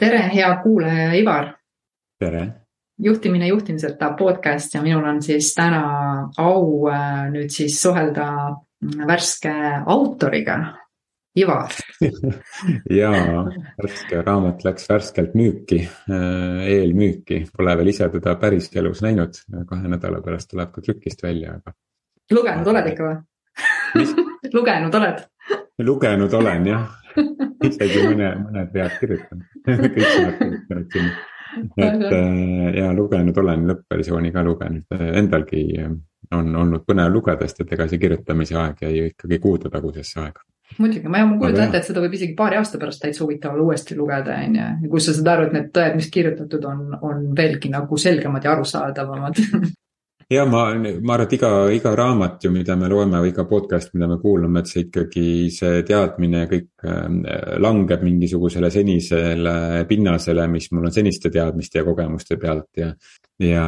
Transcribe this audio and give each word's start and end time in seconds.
tere, 0.00 0.20
hea 0.32 0.50
kuulaja 0.62 1.12
Ivar. 1.14 1.54
tere. 2.18 2.46
juhtimine 3.00 3.46
juhtimiseta 3.48 4.10
podcast 4.18 4.74
ja 4.74 4.82
minul 4.82 5.04
on 5.08 5.22
siis 5.22 5.54
täna 5.56 5.80
au 6.38 6.88
äh, 6.88 7.30
nüüd 7.32 7.52
siis 7.52 7.78
suhelda 7.82 8.26
värske 9.08 9.52
autoriga, 9.86 10.58
Ivar 11.36 11.72
ja 13.00 13.10
värske 13.80 14.22
raamat 14.26 14.64
läks 14.64 14.88
värskelt 14.90 15.36
müüki, 15.38 15.82
äh, 15.86 16.64
eelmüüki, 16.76 17.44
pole 17.56 17.76
veel 17.80 17.92
ise 17.94 18.08
teda 18.12 18.36
päriselus 18.40 19.04
näinud, 19.04 19.42
kahe 19.68 19.88
nädala 19.96 20.20
pärast 20.24 20.52
tuleb 20.52 20.72
ka 20.74 20.84
trükist 20.84 21.24
välja, 21.24 21.58
aga. 21.60 21.76
lugenud 22.32 22.72
oled 22.72 22.92
ikka 22.92 23.08
või? 23.08 23.20
lugenud 24.58 25.00
oled? 25.00 25.24
Lugenud 25.84 26.34
olen 26.34 26.66
jah, 26.66 26.86
isegi 27.66 28.04
mõne, 28.06 28.30
mõned 28.44 28.70
vead 28.74 28.94
kirjutanud. 29.00 29.48
Kõik 29.66 30.06
sõnad 30.06 30.38
kirjutanud 30.38 30.94
sinna. 30.94 31.26
et 31.76 32.06
äh, 32.12 32.78
ja 32.78 32.92
lugenud 32.94 33.42
olen, 33.42 33.66
lõppversiooni 33.72 34.30
ka 34.34 34.44
lugenud, 34.46 35.00
endalgi 35.18 35.64
on 36.36 36.54
olnud 36.56 36.86
põnev 36.86 37.10
lugeda, 37.12 37.48
sest 37.48 37.64
et 37.64 37.74
ega 37.74 37.88
see 37.90 37.98
kirjutamise 37.98 38.56
aeg 38.58 38.84
jäi 38.84 38.94
ju 38.96 39.10
ikkagi 39.10 39.40
kuudetagusesse 39.42 40.20
aega. 40.22 40.44
Muidugi, 40.78 41.10
ma 41.10 41.24
kujutan 41.26 41.64
ette, 41.64 41.80
et 41.80 41.88
seda 41.88 42.02
võib 42.04 42.12
isegi 42.14 42.36
paari 42.38 42.60
aasta 42.60 42.78
pärast 42.78 43.02
täitsa 43.02 43.24
huvitav 43.24 43.56
olla 43.56 43.72
uuesti 43.72 43.96
lugeda, 43.98 44.36
on 44.38 44.54
ju. 44.54 44.66
ja 44.84 44.90
kus 44.92 45.08
sa 45.08 45.14
saad 45.16 45.30
aru, 45.32 45.48
et 45.48 45.56
need 45.56 45.72
tõed, 45.74 45.96
mis 45.98 46.10
kirjutatud 46.14 46.66
on, 46.70 46.84
on 47.02 47.24
veelgi 47.36 47.72
nagu 47.72 47.98
selgemad 47.98 48.46
ja 48.46 48.54
arusaadavamad 48.54 49.40
ja 50.30 50.44
ma, 50.46 50.60
ma 51.02 51.14
arvan, 51.16 51.24
et 51.26 51.32
iga, 51.34 51.48
iga 51.74 51.92
raamat 51.98 52.44
ju, 52.44 52.52
mida 52.54 52.76
me 52.78 52.88
loeme 52.90 53.18
või 53.18 53.32
iga 53.32 53.44
podcast, 53.50 53.90
mida 53.96 54.06
me 54.06 54.20
kuulame, 54.22 54.62
et 54.62 54.70
see 54.70 54.84
ikkagi, 54.84 55.24
see 55.50 55.80
teadmine 55.86 56.44
kõik 56.50 56.84
ähm, 56.86 57.24
langeb 57.58 58.04
mingisugusele 58.06 58.70
senisele 58.70 59.54
pinnasele, 59.90 60.46
mis 60.52 60.70
mul 60.70 60.86
on 60.86 60.94
seniste 60.94 61.32
teadmiste 61.34 61.80
ja 61.80 61.86
kogemuste 61.88 62.38
pealt 62.38 62.78
ja. 62.78 62.92
ja, 63.42 63.64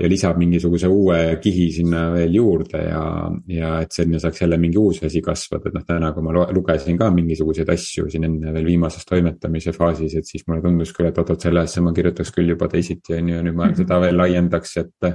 ja 0.00 0.08
lisab 0.08 0.40
mingisuguse 0.40 0.88
uue 0.88 1.20
kihi 1.42 1.68
sinna 1.76 2.06
veel 2.14 2.32
juurde 2.38 2.80
ja, 2.86 3.04
ja 3.52 3.74
et 3.84 3.92
sinna 3.92 4.22
saaks 4.24 4.40
jälle 4.46 4.56
mingi 4.62 4.80
uus 4.80 5.02
asi 5.04 5.20
kasvada, 5.20 5.68
et 5.68 5.76
noh, 5.76 5.84
täna, 5.84 6.14
kui 6.16 6.24
ma 6.24 6.48
lugesin 6.48 6.96
ka 6.96 7.12
mingisuguseid 7.12 7.76
asju 7.76 8.08
siin 8.08 8.24
enne 8.30 8.56
veel 8.56 8.72
viimases 8.72 9.04
toimetamise 9.04 9.76
faasis, 9.76 10.16
et 10.16 10.32
siis 10.32 10.48
mulle 10.48 10.64
tundus 10.64 10.96
küll, 10.96 11.12
et 11.12 11.20
oot-oot, 11.20 11.44
selle 11.44 11.68
asja 11.68 11.84
ma 11.84 11.92
kirjutaks 11.92 12.32
küll 12.32 12.56
juba 12.56 12.72
teisiti, 12.72 13.20
on 13.20 13.34
ju, 13.34 13.44
nüüd 13.44 13.52
ma 13.52 13.68
mhm. 13.68 13.82
seda 13.84 14.00
veel 14.00 14.16
laiendaks, 14.24 14.78
et 14.80 15.10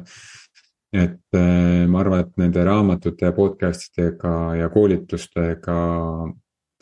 et 0.94 1.38
äh, 1.38 1.86
ma 1.90 2.02
arvan, 2.02 2.26
et 2.26 2.42
nende 2.42 2.64
raamatute 2.66 3.30
ja 3.30 3.36
podcast 3.36 3.92
idega 3.98 4.56
ja 4.60 4.70
koolitustega 4.74 5.78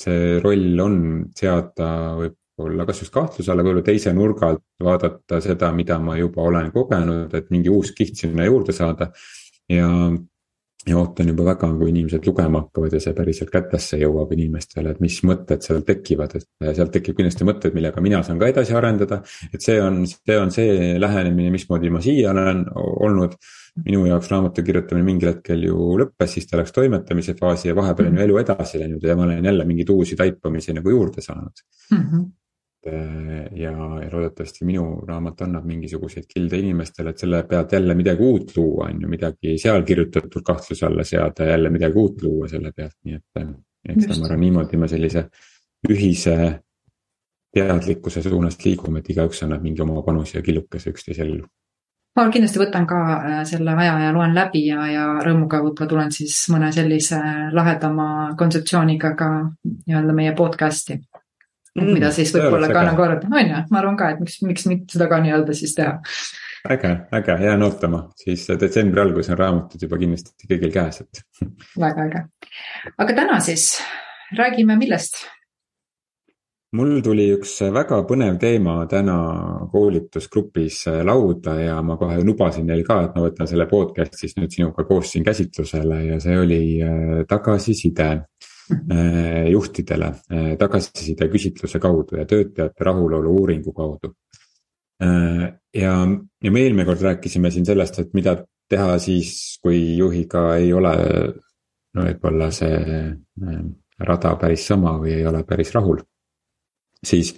see 0.03 0.39
roll 0.43 0.79
on 0.83 0.97
seada 1.35 1.89
võib-olla 2.17 2.85
kas 2.89 3.03
just 3.03 3.13
kahtluse 3.13 3.51
alla, 3.51 3.63
võib-olla 3.65 3.85
teise 3.85 4.13
nurga 4.15 4.51
alt 4.51 4.63
vaadata 4.83 5.39
seda, 5.43 5.71
mida 5.75 5.99
ma 6.01 6.17
juba 6.19 6.43
olen 6.49 6.71
kogenud, 6.73 7.33
et 7.33 7.49
mingi 7.53 7.71
uus 7.73 7.93
kiht 7.95 8.19
sinna 8.19 8.47
juurde 8.49 8.75
saada. 8.75 9.11
ja, 9.71 9.87
ja 10.87 10.97
ootan 10.99 11.29
juba 11.31 11.45
väga, 11.47 11.69
kui 11.79 11.89
inimesed 11.93 12.27
lugema 12.27 12.63
hakkavad 12.63 12.95
ja 12.95 13.01
see 13.03 13.15
päriselt 13.15 13.51
kätesse 13.53 13.99
jõuab 14.01 14.33
inimestele, 14.35 14.93
et 14.93 15.01
mis 15.03 15.19
mõtted 15.27 15.63
seal 15.63 15.83
tekivad, 15.87 16.35
et 16.39 16.47
sealt 16.75 16.91
tekib 16.95 17.17
kindlasti 17.17 17.47
mõtteid, 17.47 17.75
millega 17.77 18.03
mina 18.03 18.21
saan 18.25 18.41
ka 18.41 18.51
edasi 18.51 18.75
arendada. 18.75 19.21
et 19.53 19.61
see 19.61 19.79
on, 19.81 20.03
see 20.07 20.37
on 20.39 20.51
see 20.51 20.95
lähenemine, 20.99 21.53
mismoodi 21.53 21.91
ma 21.93 22.03
siia 22.03 22.31
olen 22.35 22.65
olnud 22.75 23.37
minu 23.85 24.05
jaoks 24.05 24.29
raamatu 24.29 24.63
kirjutamine 24.65 25.05
mingil 25.07 25.31
hetkel 25.31 25.63
ju 25.65 25.95
lõppes, 26.03 26.35
siis 26.35 26.45
ta 26.49 26.59
läks 26.59 26.75
toimetamise 26.75 27.33
faasi 27.39 27.71
ja 27.71 27.75
vahepeal 27.79 28.11
on 28.11 28.19
ju 28.19 28.27
elu 28.27 28.37
edasi 28.43 28.83
läinud 28.83 29.03
ja 29.07 29.17
ma 29.17 29.25
olen 29.25 29.45
jälle 29.49 29.65
mingeid 29.65 29.89
uusi 29.89 30.19
taipamisi 30.19 30.75
nagu 30.77 30.93
juurde 30.93 31.25
saanud 31.25 31.65
mm. 31.91 31.97
-hmm 31.97 32.31
ja, 33.55 33.71
ja 34.01 34.11
loodetavasti 34.11 34.65
minu 34.65 34.85
raamat 35.07 35.41
annab 35.45 35.65
mingisuguseid 35.65 36.27
kilde 36.33 36.59
inimestele, 36.59 37.13
et 37.13 37.23
selle 37.23 37.43
pealt 37.49 37.71
jälle 37.71 37.95
midagi 37.95 38.23
uut 38.23 38.51
luua, 38.57 38.89
on 38.89 39.01
ju, 39.01 39.09
midagi 39.09 39.57
seal 39.61 39.83
kirjutatud 39.87 40.43
kahtluse 40.45 40.85
alla 40.85 41.03
seada, 41.03 41.45
jälle 41.45 41.69
midagi 41.69 41.99
uut 41.99 42.21
luua 42.23 42.47
selle 42.51 42.71
pealt, 42.75 42.97
nii 43.03 43.15
et. 43.15 43.47
et 43.89 44.01
seda 44.01 44.19
ma 44.19 44.29
arvan, 44.29 44.39
niimoodi 44.39 44.77
me 44.79 44.87
sellise 44.87 45.25
ühise 45.89 46.37
teadlikkuse 47.53 48.21
suunas 48.23 48.57
liigume, 48.65 48.99
et 48.99 49.09
igaüks 49.13 49.43
annab 49.45 49.63
mingi 49.63 49.81
oma 49.83 50.01
panuse 50.01 50.37
ja 50.39 50.43
killukese 50.43 50.93
üksteise 50.93 51.23
ellu. 51.25 51.45
Ma 52.13 52.27
kindlasti 52.29 52.59
võtan 52.61 52.85
ka 52.85 52.97
äh, 53.15 53.39
selle 53.49 53.73
aja 53.73 53.95
ja 54.03 54.11
loen 54.13 54.35
läbi 54.35 54.67
ja, 54.67 54.85
ja 54.91 55.05
rõõmuga 55.25 55.63
võib-olla 55.63 55.89
tulen 55.89 56.11
siis 56.13 56.35
mõne 56.53 56.69
sellise 56.71 57.17
lahedama 57.51 58.35
kontseptsiooniga 58.37 59.15
ka 59.17 59.29
nii-öelda 59.65 60.13
meie 60.13 60.35
podcast'i 60.37 60.99
mm,. 61.79 61.91
mida 61.97 62.11
siis 62.15 62.33
võib-olla 62.35 62.69
ka 62.71 62.85
nagu 62.89 63.05
arvata, 63.05 63.29
on 63.31 63.51
ju, 63.53 63.65
ma 63.73 63.81
arvan 63.81 63.99
ka, 63.99 64.13
et 64.13 64.23
miks, 64.23 64.39
miks 64.47 64.65
mitte 64.69 64.97
seda 64.97 65.09
ka 65.11 65.21
nii-öelda 65.23 65.57
siis 65.57 65.75
teha. 65.77 65.97
äge, 66.73 66.95
äge, 67.19 67.37
jään 67.47 67.67
ootama, 67.67 68.05
siis 68.23 68.47
detsembri 68.59 69.03
algus 69.03 69.31
on 69.33 69.39
raamatud 69.39 69.85
juba 69.87 70.01
kindlasti 70.01 70.49
kõigil 70.49 70.73
käes, 70.73 71.03
et. 71.05 71.23
väga 71.85 72.09
äge, 72.09 72.25
aga 72.97 73.21
täna 73.21 73.39
siis 73.43 73.71
räägime 74.37 74.77
millest? 74.79 75.25
Mul 76.73 77.03
tuli 77.05 77.27
üks 77.35 77.51
väga 77.69 77.99
põnev 78.09 78.39
teema 78.41 78.79
täna 78.89 79.15
koolitusgrupis 79.69 80.79
lauda 81.05 81.53
ja 81.59 81.75
ma 81.85 81.99
kohe 81.99 82.15
lubasin 82.25 82.65
neil 82.65 82.81
ka, 82.87 82.97
et 83.05 83.13
ma 83.13 83.27
võtan 83.27 83.49
selle 83.49 83.67
podcast 83.69 84.17
siis 84.17 84.33
nüüd 84.39 84.55
sinuga 84.55 84.81
koos 84.89 85.11
siin 85.13 85.27
käsitlusele 85.27 85.99
ja 86.07 86.17
see 86.23 86.39
oli 86.41 86.63
äh, 86.81 87.11
tagasiside 87.29 88.07
juhtidele, 89.51 90.11
äh, 90.31 90.53
tagasiside 90.59 91.27
küsitluse 91.31 91.81
kaudu 91.83 92.19
ja 92.21 92.25
töötajate 92.29 92.87
rahulolu 92.89 93.37
uuringu 93.41 93.73
kaudu. 93.73 94.13
ja, 95.03 95.93
ja 96.43 96.51
me 96.51 96.61
eelmine 96.61 96.85
kord 96.85 97.01
rääkisime 97.01 97.49
siin 97.51 97.65
sellest, 97.65 97.97
et 97.99 98.13
mida 98.15 98.37
teha 98.69 98.93
siis, 99.03 99.57
kui 99.59 99.97
juhiga 99.97 100.53
ei 100.55 100.69
ole 100.73 100.93
no 101.93 102.05
võib-olla 102.05 102.47
see 102.55 102.77
rada 103.99 104.35
päris 104.39 104.67
sama 104.69 104.93
või 105.01 105.17
ei 105.17 105.25
ole 105.27 105.43
päris 105.49 105.73
rahul 105.75 105.99
siis, 107.05 107.33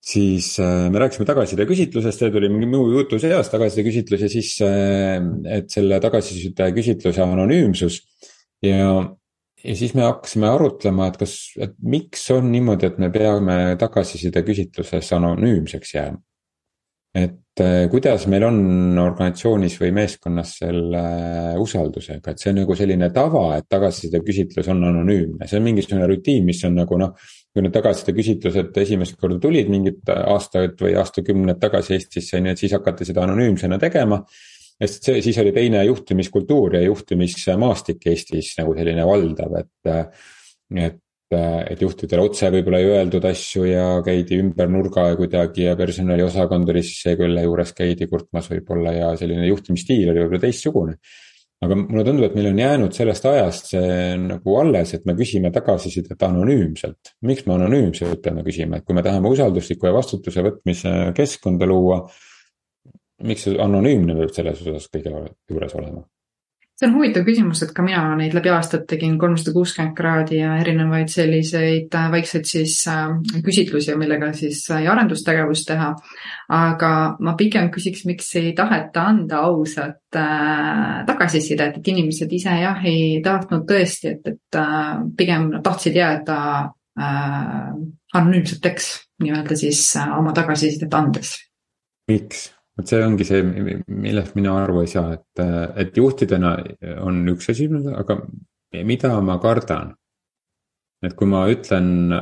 siis 0.00 0.52
äh, 0.60 0.88
me 0.90 1.02
rääkisime 1.02 1.26
tagasiside 1.28 1.66
küsitlusest, 1.68 2.22
see 2.22 2.32
tuli 2.34 2.50
mingi 2.52 2.68
muu 2.70 2.88
jutu 2.94 3.18
seas, 3.22 3.50
tagasiside 3.52 3.86
küsitlus 3.88 4.24
ja 4.24 4.30
siis, 4.32 4.52
äh, 4.64 5.18
et 5.58 5.70
selle 5.72 6.00
tagasiside 6.02 6.70
küsitluse 6.76 7.24
anonüümsus. 7.24 8.00
ja, 8.62 8.92
ja 9.64 9.76
siis 9.76 9.94
me 9.94 10.06
hakkasime 10.06 10.48
arutlema, 10.48 11.10
et 11.10 11.20
kas, 11.20 11.36
et 11.60 11.76
miks 11.82 12.24
on 12.34 12.50
niimoodi, 12.52 12.88
et 12.90 12.98
me 13.02 13.10
peame 13.12 13.60
tagasiside 13.80 14.42
küsitluses 14.46 15.12
anonüümseks 15.16 15.94
jääma. 15.94 16.20
et 17.14 17.58
äh, 17.60 17.88
kuidas 17.90 18.28
meil 18.30 18.44
on 18.46 18.98
organisatsioonis 19.02 19.80
või 19.80 19.90
meeskonnas 19.96 20.52
selle 20.60 21.00
usaldusega, 21.58 22.30
et 22.30 22.38
see 22.38 22.52
on 22.52 22.60
nagu 22.62 22.76
selline 22.78 23.08
tava, 23.10 23.56
et 23.56 23.66
tagasiside 23.68 24.20
küsitlus 24.22 24.70
on 24.70 24.84
anonüümne, 24.86 25.48
see 25.50 25.58
on 25.58 25.66
mingisugune 25.66 26.06
rutiin, 26.06 26.46
mis 26.46 26.62
on 26.68 26.78
nagu 26.78 27.00
noh 27.00 27.16
kui 27.50 27.64
need 27.64 27.74
tagasiside 27.74 28.14
küsitlused 28.14 28.78
esimest 28.78 29.18
korda 29.18 29.40
tulid 29.42 29.70
mingid 29.72 30.10
aastad 30.14 30.76
või 30.78 30.94
aastakümned 31.00 31.58
tagasi 31.62 31.96
Eestisse, 31.96 32.38
ju, 32.38 32.46
et 32.46 32.62
siis 32.62 32.74
hakati 32.76 33.08
seda 33.08 33.24
anonüümsena 33.26 33.78
tegema. 33.82 34.20
Sest 34.80 35.06
see, 35.06 35.20
siis 35.24 35.38
oli 35.42 35.52
teine 35.56 35.84
juhtimiskultuur 35.84 36.78
ja 36.78 36.82
juhtimismaastik 36.86 38.06
Eestis 38.10 38.54
nagu 38.58 38.74
selline 38.78 39.06
valdav, 39.06 39.60
et, 39.60 39.94
et 40.80 41.00
et 41.30 41.78
juhtidele 41.78 42.24
otse 42.26 42.48
võib-olla 42.50 42.80
ei 42.82 42.88
öeldud 42.90 43.22
asju 43.28 43.60
ja 43.68 43.84
käidi 44.02 44.40
ümber 44.42 44.66
nurga 44.66 45.04
ja 45.12 45.18
kuidagi 45.18 45.68
ja 45.68 45.76
personaliosakond 45.78 46.72
oli 46.72 46.82
siis 46.82 47.04
see, 47.04 47.14
kelle 47.20 47.44
juures 47.44 47.70
käidi 47.70 48.08
kurtmas 48.10 48.48
võib-olla 48.50 48.96
ja 48.96 49.10
selline 49.20 49.46
juhtimisstiil 49.46 50.10
oli 50.10 50.24
võib-olla 50.24 50.42
teistsugune 50.42 50.96
aga 51.60 51.76
mulle 51.76 52.04
tundub, 52.06 52.24
et 52.24 52.36
meil 52.38 52.48
on 52.50 52.60
jäänud 52.60 52.96
sellest 52.96 53.26
ajast 53.28 53.74
see 53.74 54.16
nagu 54.22 54.56
alles, 54.62 54.94
et 54.96 55.04
me 55.08 55.14
küsime 55.18 55.50
tagasisidet 55.52 56.22
anonüümselt. 56.24 57.14
miks 57.28 57.44
me 57.46 57.56
anonüümselt 57.58 58.22
peame 58.24 58.44
küsima, 58.46 58.80
et 58.80 58.86
kui 58.86 58.96
me 58.96 59.04
tahame 59.04 59.28
usalduslikku 59.28 59.90
ja 59.90 59.94
vastutuse 59.96 60.44
võtmise 60.46 60.94
keskkonda 61.16 61.68
luua. 61.68 62.00
Miks 63.26 63.46
see 63.46 63.58
anonüümne 63.60 64.16
peab 64.18 64.32
selles 64.34 64.64
osas 64.64 64.88
kõige 64.92 65.12
juures 65.50 65.76
olema? 65.78 66.06
see 66.80 66.88
on 66.88 66.94
huvitav 66.96 67.26
küsimus, 67.26 67.60
et 67.60 67.72
ka 67.76 67.84
mina 67.84 68.00
neid 68.16 68.32
läbi 68.32 68.48
aastate 68.54 68.86
tegin 68.94 69.18
kolmsada 69.20 69.52
kuuskümmend 69.52 69.92
kraadi 69.98 70.38
ja 70.38 70.54
erinevaid 70.62 71.10
selliseid 71.12 71.92
äh, 71.92 72.06
väikseid 72.14 72.46
siis 72.48 72.78
äh, 72.88 73.10
küsitlusi, 73.44 73.92
millega 74.00 74.30
siis 74.36 74.62
sai 74.64 74.86
arendustegevust 74.88 75.68
teha. 75.68 75.90
aga 76.56 76.92
ma 77.20 77.34
pigem 77.36 77.68
küsiks, 77.74 78.06
miks 78.08 78.32
ei 78.40 78.54
taheta 78.56 79.04
anda 79.12 79.42
ausat 79.50 80.16
äh, 80.16 81.02
tagasisidet, 81.06 81.76
et 81.76 81.90
inimesed 81.92 82.32
ise 82.32 82.56
jah, 82.62 82.80
ei 82.88 83.20
tahtnud 83.24 83.66
tõesti, 83.68 84.14
et, 84.14 84.32
et 84.32 84.60
äh, 84.60 85.02
pigem 85.16 85.50
tahtsid 85.60 86.00
jääda 86.00 86.38
äh, 86.96 87.74
anonüümseteks 88.14 88.88
nii-öelda 89.20 89.60
siis 89.66 89.84
äh, 90.00 90.16
oma 90.16 90.32
tagasisidet 90.32 90.96
andes. 90.96 91.36
miks? 92.08 92.48
Vot 92.80 92.90
see 92.90 93.04
ongi 93.04 93.26
see, 93.28 93.44
millest 93.86 94.34
mina 94.38 94.56
aru 94.64 94.82
ei 94.82 94.90
saa, 94.90 95.14
et, 95.16 95.44
et 95.84 95.96
juhtidena 95.96 96.56
on 97.04 97.22
üks 97.34 97.52
asi, 97.52 97.68
aga 97.94 98.18
mida 98.86 99.14
ma 99.24 99.38
kardan? 99.42 99.94
et 101.00 101.14
kui 101.16 101.28
ma 101.30 101.46
ütlen 101.48 102.12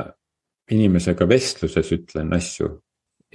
inimesega 0.71 1.25
vestluses 1.27 1.89
ütlen 1.91 2.29
asju, 2.37 2.69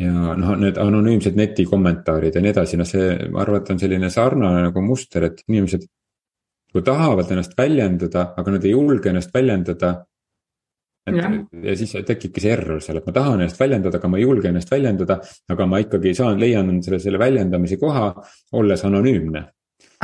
ja 0.01 0.35
noh, 0.39 0.55
need 0.59 0.79
anonüümsed 0.81 1.37
netikommentaarid 1.39 2.35
ja 2.35 2.43
nii 2.43 2.53
edasi, 2.55 2.79
noh 2.81 2.89
see, 2.89 3.13
ma 3.31 3.43
arvan, 3.45 3.63
et 3.63 3.71
on 3.75 3.83
selline 3.83 4.11
sarnane 4.11 4.65
nagu 4.69 4.83
muster, 4.85 5.29
et 5.31 5.45
inimesed. 5.49 5.87
kui 6.75 6.83
tahavad 6.83 7.29
ennast 7.31 7.53
väljendada, 7.55 8.33
aga 8.35 8.57
nad 8.57 8.65
ei 8.67 8.73
julge 8.73 9.07
ennast 9.13 9.31
väljendada. 9.35 9.93
Et 11.07 11.19
ja. 11.19 11.31
ja 11.69 11.75
siis 11.77 11.93
tekibki 12.07 12.41
see 12.41 12.53
error 12.55 12.81
seal, 12.85 13.01
et 13.01 13.09
ma 13.09 13.13
tahan 13.17 13.43
ennast 13.45 13.61
väljendada, 13.61 14.01
aga 14.01 14.09
ma 14.09 14.21
ei 14.21 14.25
julge 14.25 14.49
ennast 14.49 14.71
väljendada. 14.73 15.21
aga 15.53 15.67
ma 15.69 15.83
ikkagi 15.85 16.15
saan, 16.17 16.41
leian 16.41 16.71
selle, 16.83 17.01
selle 17.03 17.21
väljendamise 17.21 17.81
koha, 17.81 18.09
olles 18.61 18.85
anonüümne 18.85 19.45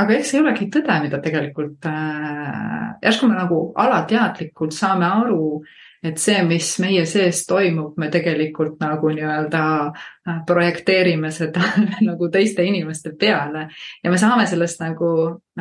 aga 0.01 0.17
eks 0.17 0.31
see 0.31 0.39
ei 0.39 0.43
olegi 0.43 0.67
tõde, 0.73 0.97
mida 1.03 1.19
tegelikult 1.21 1.85
äh, 1.89 2.97
järsku 3.03 3.29
me 3.29 3.37
nagu 3.37 3.61
alateadlikult 3.81 4.73
saame 4.73 5.05
aru 5.09 5.41
äh, 5.61 5.80
et 6.03 6.17
see, 6.17 6.37
mis 6.49 6.67
meie 6.81 7.03
sees 7.05 7.43
toimub, 7.45 7.93
me 8.01 8.07
tegelikult 8.13 8.79
nagu 8.81 9.11
nii-öelda 9.13 9.61
äh, 9.85 10.39
projekteerime 10.47 11.29
seda 11.33 11.61
nagu 12.09 12.29
teiste 12.33 12.65
inimeste 12.65 13.13
peale. 13.19 13.67
Ja 14.03 14.13
me 14.13 14.17
saame 14.21 14.47
sellest 14.49 14.81
nagu, 14.81 15.11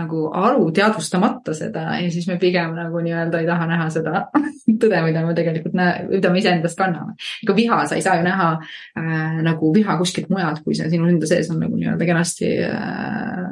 nagu 0.01 0.25
aru, 0.41 0.71
teadvustamata 0.77 1.55
seda. 1.57 1.85
Ja 2.01 2.09
siis 2.13 2.29
me 2.31 2.39
pigem 2.41 2.73
nagu 2.79 3.05
nii-öelda 3.05 3.43
ei 3.43 3.49
taha 3.51 3.69
näha 3.69 3.89
seda 3.93 4.25
tõde, 4.81 5.05
mida 5.05 5.25
me 5.27 5.37
tegelikult 5.37 5.77
näe-, 5.77 6.07
mida 6.15 6.33
me 6.33 6.41
iseendast 6.41 6.79
kanname. 6.81 7.19
ega 7.45 7.57
viha, 7.57 7.83
sa 7.87 8.01
ei 8.01 8.05
saa 8.07 8.17
ju 8.21 8.29
näha 8.29 8.53
äh, 8.57 9.41
nagu 9.45 9.75
viha 9.77 9.99
kuskilt 10.01 10.33
mujalt, 10.33 10.65
kui 10.65 10.79
see 10.79 10.89
sinu 10.93 11.11
enda 11.11 11.29
sees 11.29 11.53
on 11.53 11.61
nagu 11.67 11.77
nii-öelda 11.77 12.09
kenasti 12.09 12.55
äh, 12.65 13.51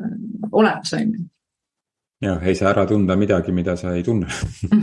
olemas, 0.53 0.97
on 0.97 1.13
ju 1.13 1.27
jah, 2.23 2.41
ei 2.43 2.55
saa 2.59 2.73
ära 2.73 2.85
tunda 2.87 3.17
midagi, 3.17 3.53
mida 3.55 3.77
sa 3.79 3.93
ei 3.95 4.03
tunne 4.07 4.27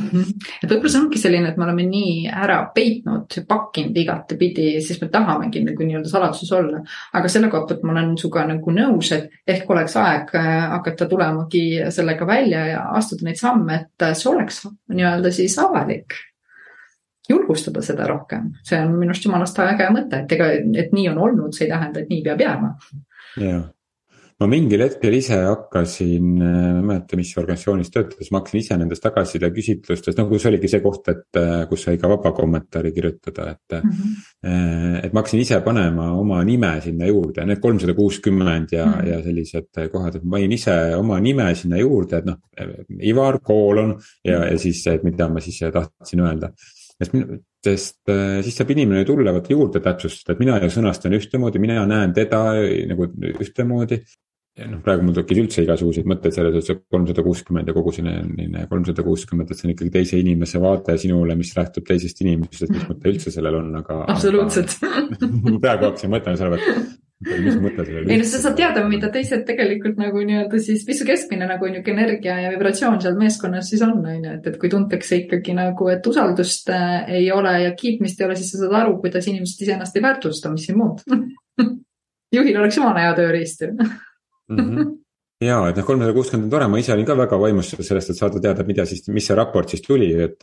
et 0.63 0.69
võib-olla 0.69 0.91
see 0.91 1.01
ongi 1.01 1.19
selline, 1.19 1.51
et 1.51 1.57
me 1.59 1.65
oleme 1.67 1.87
nii 1.89 2.29
ära 2.31 2.61
peitnud, 2.75 3.39
pakkinud 3.49 3.97
igatepidi, 4.03 4.67
siis 4.85 5.01
me 5.01 5.09
tahamegi 5.13 5.63
nagu 5.65 5.87
nii-öelda 5.87 6.11
saladuses 6.11 6.53
olla. 6.55 6.79
aga 7.13 7.31
selle 7.31 7.49
koha 7.51 7.67
pealt 7.67 7.83
ma 7.83 7.95
olen 7.95 8.13
sinuga 8.19 8.45
nagu 8.53 8.75
nõus, 8.77 9.11
et 9.15 9.51
ehk 9.55 9.75
oleks 9.75 9.97
aeg 9.99 10.31
äh, 10.39 10.53
hakata 10.77 11.09
tulemagi 11.11 11.65
sellega 11.91 12.27
välja 12.29 12.63
ja 12.71 12.85
astuda 12.95 13.27
neid 13.27 13.41
samme, 13.41 13.81
et 13.83 14.07
see 14.13 14.31
oleks 14.31 14.63
nii-öelda 14.93 15.33
siis 15.35 15.59
avalik 15.59 16.19
julgustada 17.29 17.81
seda 17.81 18.07
rohkem, 18.07 18.51
see 18.63 18.79
on 18.79 18.95
minu 18.99 19.11
arust 19.11 19.25
jumalast 19.25 19.59
äge 19.65 19.87
mõte, 19.93 20.23
et 20.23 20.35
ega, 20.37 20.51
et 20.55 20.91
nii 20.93 21.09
on 21.11 21.23
olnud, 21.27 21.55
see 21.57 21.65
ei 21.65 21.73
tähenda, 21.73 22.03
et 22.03 22.11
nii 22.11 22.21
peab 22.25 22.43
jääma. 22.45 22.75
jah, 23.41 23.63
ma 24.41 24.47
mingil 24.51 24.81
hetkel 24.83 25.15
ise 25.15 25.37
hakkasin, 25.45 26.31
äh, 26.43 26.55
ma 26.75 26.79
ei 26.79 26.85
mäleta, 26.89 27.19
mis 27.19 27.31
organisatsioonis 27.39 27.91
töötades, 27.93 28.31
ma 28.33 28.41
hakkasin 28.41 28.59
ise 28.59 28.77
nendest 28.81 29.03
tagasiside 29.05 29.49
küsitlustest, 29.55 30.19
noh, 30.19 30.27
kus 30.31 30.47
oligi 30.49 30.71
see 30.71 30.83
koht, 30.83 31.07
et 31.13 31.39
äh, 31.39 31.63
kus 31.69 31.85
sai 31.87 31.99
ka 32.01 32.09
vaba 32.11 32.33
kommentaari 32.35 32.91
kirjutada, 32.95 33.47
et 33.55 33.77
mm. 33.79 33.89
-hmm. 33.91 34.99
et 35.05 35.13
ma 35.13 35.23
hakkasin 35.23 35.39
ise 35.39 35.61
panema 35.63 36.11
oma 36.19 36.43
nime 36.43 36.73
sinna 36.83 37.07
juurde, 37.07 37.45
need 37.45 37.63
kolmsada 37.63 37.93
kuuskümmend 37.93 38.75
ja 38.75 38.85
mm, 38.85 38.93
-hmm. 38.93 39.07
ja 39.07 39.23
sellised 39.23 39.91
kohad, 39.91 40.15
et 40.15 40.23
ma 40.23 40.37
panin 40.45 40.51
ise 40.51 40.95
oma 40.95 41.19
nime 41.19 41.55
sinna 41.55 41.77
juurde, 41.79 42.17
et 42.17 42.25
noh, 42.25 42.37
Ivar 43.01 43.39
Koolon 43.39 43.95
ja, 44.23 44.45
ja 44.51 44.57
siis, 44.59 44.85
et 44.87 45.03
mida 45.03 45.29
ma 45.29 45.39
siis 45.39 45.59
tahtsin 45.59 46.19
öelda 46.19 46.51
sest 46.95 47.13
minu, 47.13 47.39
sest 47.65 48.11
siis 48.43 48.55
saab 48.55 48.69
inimene 48.71 49.03
tulla 49.03 49.33
vaata 49.35 49.51
juurde 49.51 49.81
täpsustada, 49.83 50.35
et 50.35 50.43
mina 50.43 50.59
ju 50.63 50.69
sõnastan 50.69 51.15
ühtemoodi, 51.17 51.59
mina 51.59 51.85
näen 51.85 52.13
teda 52.13 52.53
nagu 52.87 53.09
ühtemoodi 53.41 53.99
ja 54.55 54.67
noh, 54.71 54.79
praegu 54.83 55.03
mul 55.03 55.15
tekkis 55.17 55.39
üldse 55.41 55.63
igasuguseid 55.65 56.07
mõtteid 56.07 56.35
selles, 56.35 56.55
et 56.55 56.67
see 56.69 56.77
kolmsada 56.91 57.23
kuuskümmend 57.25 57.69
ja 57.69 57.75
kogu 57.75 57.91
selline 57.95 58.65
kolmsada 58.71 59.03
kuuskümmend, 59.03 59.51
et 59.51 59.59
see 59.59 59.67
on 59.67 59.73
ikkagi 59.73 59.91
teise 59.91 60.19
inimese 60.21 60.61
vaade 60.63 60.95
sinule, 61.01 61.35
mis 61.39 61.51
lähtub 61.57 61.87
teisest 61.87 62.21
inimesest, 62.23 62.71
mis 62.71 62.85
mõte 62.87 63.11
üldse 63.11 63.33
sellel 63.35 63.59
on, 63.59 63.73
aga. 63.81 64.05
absoluutselt. 64.13 64.77
praegu 65.63 65.89
hakkasin 65.89 66.13
mõtlema 66.13 66.39
selle 66.39 66.61
peale, 66.61 66.85
et 67.25 67.43
mis 67.43 67.59
mõte 67.65 67.83
sellel. 67.83 68.07
ei 68.15 68.21
no 68.21 68.29
sa 68.31 68.41
saad 68.45 68.55
teada, 68.61 68.85
mida 68.87 69.11
teised 69.11 69.43
tegelikult 69.49 69.99
nagu 69.99 70.23
nii-öelda 70.23 70.63
siis, 70.63 70.87
mis 70.87 71.03
su 71.03 71.09
keskmine 71.11 71.51
nagu 71.51 71.67
niisugune 71.67 72.05
energia 72.07 72.39
ja 72.45 72.55
vibratsioon 72.55 73.03
seal 73.03 73.19
meeskonnas 73.19 73.73
siis 73.73 73.83
on, 73.83 73.99
on 73.99 74.23
ju, 74.23 74.37
et, 74.39 74.51
et 74.53 74.59
kui 74.61 74.71
tuntakse 74.71 75.19
ikkagi 75.25 75.57
nagu, 75.59 75.91
et 75.91 76.11
usaldust 76.11 76.71
äh, 76.71 77.11
ei 77.19 77.27
ole 77.35 77.57
ja 77.65 77.75
kiitmist 77.75 78.23
ei 78.23 78.29
ole, 78.29 78.39
siis 78.39 78.55
sa 78.55 78.63
saad 78.63 78.79
aru, 78.85 79.01
kuidas 79.03 79.27
inimesed 79.27 79.67
iseennast 79.67 79.99
ei 79.99 80.07
väärtusta, 80.07 80.55
mis 80.55 80.69
siin 80.69 80.79
muud 80.79 81.03
juhil 82.35 82.63
oleks 82.63 82.79
jumala 82.79 83.03
hea 83.03 83.15
tööriist 83.19 83.67
ju 83.67 83.73
mm. 84.53 84.59
-hmm. 84.59 84.93
ja, 85.45 85.57
et 85.69 85.79
noh, 85.79 85.85
kolmsada 85.87 86.13
kuuskümmend 86.13 86.47
on 86.47 86.53
tore, 86.53 86.67
ma 86.71 86.79
ise 86.79 86.93
olin 86.93 87.07
ka 87.07 87.17
väga 87.17 87.39
vaimustatud 87.39 87.87
sellest, 87.87 88.13
et 88.13 88.21
saada 88.21 88.41
teada, 88.41 88.63
mida 88.67 88.85
siis, 88.85 89.07
mis 89.07 89.27
see 89.27 89.35
raport 89.37 89.69
siis 89.69 89.81
tuli, 89.81 90.13
et. 90.27 90.39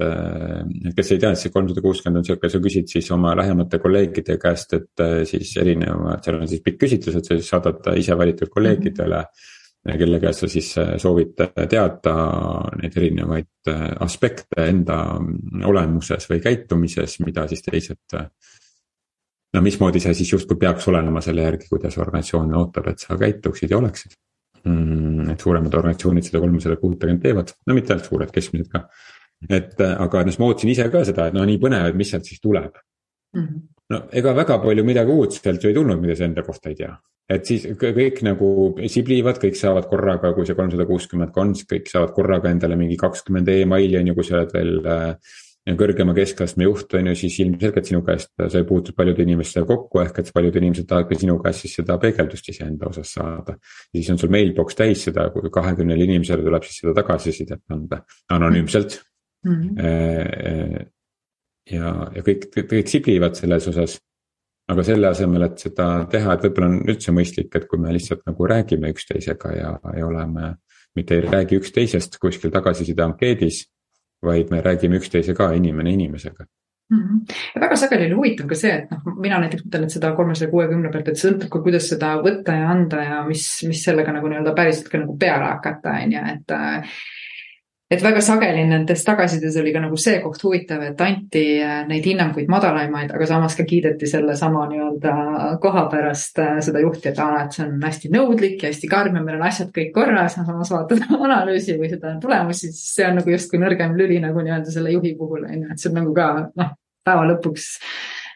kes 0.96 1.12
ei 1.12 1.18
tea, 1.22 1.32
et 1.32 1.38
see 1.38 1.54
kolmsada 1.54 1.80
kuuskümmend 1.80 2.22
on 2.22 2.28
sihuke, 2.28 2.50
sa 2.50 2.60
küsid 2.66 2.92
siis 2.92 3.10
oma 3.10 3.34
lähemate 3.38 3.78
kolleegide 3.78 4.38
käest, 4.42 4.76
et 4.78 5.06
siis 5.30 5.56
erinevad, 5.56 6.22
seal 6.24 6.40
on 6.40 6.48
siis 6.48 6.62
pikk 6.62 6.84
küsitlus, 6.84 7.16
et 7.16 7.24
sa 7.24 7.38
siis 7.38 7.50
saadad 7.56 7.92
ise 7.96 8.18
valitud 8.18 8.48
kolleegidele 8.52 9.24
mm. 9.24 9.32
-hmm 9.32 9.60
kelle 9.98 10.20
käest 10.22 10.44
sa 10.44 10.48
siis 10.48 10.68
soovid 11.02 11.40
teada 11.70 12.14
neid 12.78 12.96
erinevaid 12.96 13.70
aspekte 14.04 14.68
enda 14.68 14.98
olemuses 15.66 16.28
või 16.30 16.42
käitumises, 16.44 17.18
mida 17.26 17.48
siis 17.50 17.64
teised 17.66 18.20
no 19.52 19.62
mismoodi 19.64 20.00
see 20.02 20.14
siis 20.16 20.32
justkui 20.32 20.58
peaks 20.60 20.88
olenema 20.88 21.20
selle 21.24 21.44
järgi, 21.46 21.68
kuidas 21.70 21.98
organisatsioon 22.00 22.54
ootab, 22.60 22.92
et 22.92 23.02
sa 23.04 23.18
käituksid 23.20 23.72
ja 23.72 23.78
oleksid 23.78 24.16
mm,. 24.64 25.30
et 25.34 25.44
suuremad 25.44 25.74
organisatsioonid 25.80 26.28
seda 26.28 26.40
kolmsada 26.42 26.78
kuutekümmet 26.80 27.22
teevad, 27.26 27.52
no 27.66 27.76
mitte 27.76 27.94
ainult 27.94 28.08
suured, 28.08 28.32
keskmised 28.34 28.70
ka. 28.72 28.86
et 29.50 29.80
aga 29.90 30.24
noh, 30.28 30.40
ma 30.40 30.50
ootasin 30.50 30.72
ise 30.72 30.88
ka 30.90 31.04
seda, 31.08 31.28
et 31.28 31.36
no 31.36 31.44
nii 31.48 31.60
põnev, 31.62 31.90
et 31.90 31.98
mis 31.98 32.12
sealt 32.14 32.28
siis 32.28 32.40
tuleb 32.40 32.72
mm. 32.72 33.42
-hmm. 33.42 33.62
no 33.94 34.02
ega 34.22 34.36
väga 34.36 34.58
palju 34.64 34.84
midagi 34.88 35.16
uut 35.16 35.38
sealt 35.38 35.64
ju 35.64 35.72
ei 35.72 35.78
tulnud, 35.80 36.00
mida 36.00 36.16
sa 36.16 36.28
enda 36.28 36.42
kohta 36.46 36.70
ei 36.70 36.78
tea. 36.78 36.96
et 37.28 37.46
siis 37.46 37.66
kõik 37.66 38.22
nagu 38.24 38.74
siblivad, 38.86 39.38
kõik 39.42 39.56
saavad 39.56 39.88
korraga, 39.88 40.32
kui 40.32 40.46
see 40.46 40.54
kolmsada 40.54 40.86
kuuskümmend 40.86 41.36
on, 41.36 41.54
siis 41.54 41.68
kõik 41.68 41.88
saavad 41.92 42.12
korraga 42.16 42.50
endale 42.50 42.76
mingi 42.76 42.96
kakskümmend 42.96 43.48
emaili 43.48 43.98
on 43.98 44.06
ju, 44.06 44.14
kui 44.14 44.24
sa 44.24 44.36
oled 44.36 44.52
veel 44.52 44.86
äh, 44.86 45.16
kõrgema 45.62 46.14
keskastme 46.16 46.66
juht 46.66 46.94
on 46.98 47.12
ju, 47.12 47.14
siis 47.20 47.36
ilmselgelt 47.44 47.86
sinu 47.86 48.00
käest, 48.06 48.32
sa 48.34 48.58
ei 48.58 48.66
puutu 48.66 48.94
paljude 48.96 49.22
inimestega 49.22 49.66
kokku, 49.68 50.00
ehk 50.02 50.18
et 50.18 50.30
paljud 50.34 50.56
inimesed 50.58 50.88
tahavad 50.90 51.10
ka 51.10 51.18
sinu 51.20 51.36
käest 51.42 51.62
siis 51.62 51.76
seda 51.78 51.98
peegeldust 52.02 52.48
iseenda 52.50 52.88
osas 52.90 53.12
saada. 53.14 53.54
ja 53.54 54.00
siis 54.00 54.10
on 54.10 54.18
sul 54.18 54.32
mailbox 54.34 54.74
täis 54.78 55.04
seda, 55.06 55.28
kui 55.30 55.50
kahekümnele 55.54 56.08
inimesele 56.08 56.42
tuleb 56.42 56.66
siis 56.66 56.80
seda 56.82 56.96
tagasisidet 56.98 57.62
anda 57.70 58.00
anonüümselt 58.34 58.98
mm. 59.44 59.60
-hmm. 59.76 60.88
ja, 61.70 61.92
ja 62.16 62.24
kõik, 62.26 62.48
kõik 62.58 62.90
siblivad 62.90 63.38
selles 63.38 63.68
osas. 63.68 64.00
aga 64.72 64.82
selle 64.86 65.08
asemel, 65.08 65.42
et 65.42 65.58
seda 65.58 65.86
teha, 66.10 66.34
et 66.34 66.44
võib-olla 66.46 66.68
on 66.70 66.76
üldse 66.88 67.12
mõistlik, 67.12 67.54
et 67.54 67.66
kui 67.68 67.78
me 67.78 67.92
lihtsalt 67.92 68.22
nagu 68.26 68.46
räägime 68.46 68.90
üksteisega 68.90 69.52
ja, 69.52 69.72
ja 69.98 70.06
oleme. 70.06 70.56
mitte 70.96 71.14
ei 71.14 71.20
räägi 71.20 71.56
üksteisest 71.56 72.18
kuskil 72.18 72.50
tagasiside 72.50 73.02
ankeedis 73.02 73.62
vaid 74.22 74.50
me 74.50 74.60
räägime 74.62 74.98
üksteisega, 75.00 75.52
inimene 75.58 75.92
inimesega 75.92 76.44
mm. 76.92 76.98
-hmm. 76.98 77.34
ja 77.54 77.60
väga 77.60 77.76
sageli 77.76 78.06
oli 78.06 78.14
huvitav 78.14 78.48
ka 78.48 78.58
see, 78.58 78.72
et 78.72 78.90
noh, 78.90 79.16
mina 79.16 79.40
näiteks 79.42 79.64
mõtlen, 79.66 79.88
et 79.88 79.96
seda 79.96 80.12
kolmesaja 80.16 80.50
kuuekümne 80.50 80.92
pealt, 80.92 81.08
et 81.08 81.22
sõltub 81.24 81.50
ka, 81.52 81.62
kuidas 81.64 81.88
seda 81.88 82.14
võtta 82.24 82.58
ja 82.58 82.68
anda 82.70 83.02
ja 83.08 83.22
mis, 83.28 83.46
mis 83.68 83.84
sellega 83.84 84.12
nagu 84.12 84.30
nii-öelda 84.30 84.54
päriselt 84.56 84.92
ka 84.92 85.02
nagu 85.02 85.16
peale 85.18 85.50
hakata, 85.54 85.96
on 86.04 86.16
ju, 86.16 86.24
et 86.36 86.56
et 87.92 88.02
väga 88.02 88.22
sageli 88.24 88.62
nendes 88.68 89.04
tagasisides 89.04 89.56
oli 89.60 89.72
ka 89.74 89.82
nagu 89.84 89.98
see 90.00 90.18
koht 90.24 90.40
huvitav, 90.46 90.82
et 90.86 91.00
anti 91.04 91.44
äh, 91.60 91.82
neid 91.88 92.06
hinnanguid 92.08 92.48
madalaimaid, 92.52 93.12
aga 93.12 93.28
samas 93.28 93.56
ka 93.58 93.66
kiideti 93.68 94.08
sellesama 94.08 94.64
nii-öelda 94.70 95.14
koha 95.62 95.84
pärast 95.92 96.40
äh, 96.42 96.56
seda 96.64 96.82
juhti, 96.84 97.10
et 97.12 97.20
aa, 97.22 97.44
et 97.44 97.56
see 97.56 97.66
on 97.66 97.76
hästi 97.82 98.12
nõudlik 98.14 98.64
ja 98.64 98.72
hästi 98.72 98.90
karm 98.90 99.18
ja 99.18 99.24
meil 99.24 99.38
on 99.40 99.46
asjad 99.48 99.72
kõik 99.76 99.92
korras, 99.96 100.38
samas 100.38 100.72
vaatad 100.72 101.04
analüüsi 101.26 101.76
või 101.80 101.92
seda 101.92 102.16
tulemusi, 102.22 102.72
siis 102.72 102.96
see 102.96 103.08
on 103.08 103.20
nagu 103.20 103.34
justkui 103.34 103.60
nõrgem 103.62 103.96
lüli 103.98 104.20
nagu 104.22 104.40
nii-öelda 104.40 104.72
selle 104.72 104.94
juhi 104.96 105.14
puhul 105.18 105.46
on 105.48 105.58
ju, 105.60 105.70
et 105.74 105.82
see 105.82 105.92
on 105.92 106.00
nagu 106.00 106.16
ka 106.16 106.32
noh, 106.58 106.74
päeva 107.04 107.28
lõpuks 107.28 107.70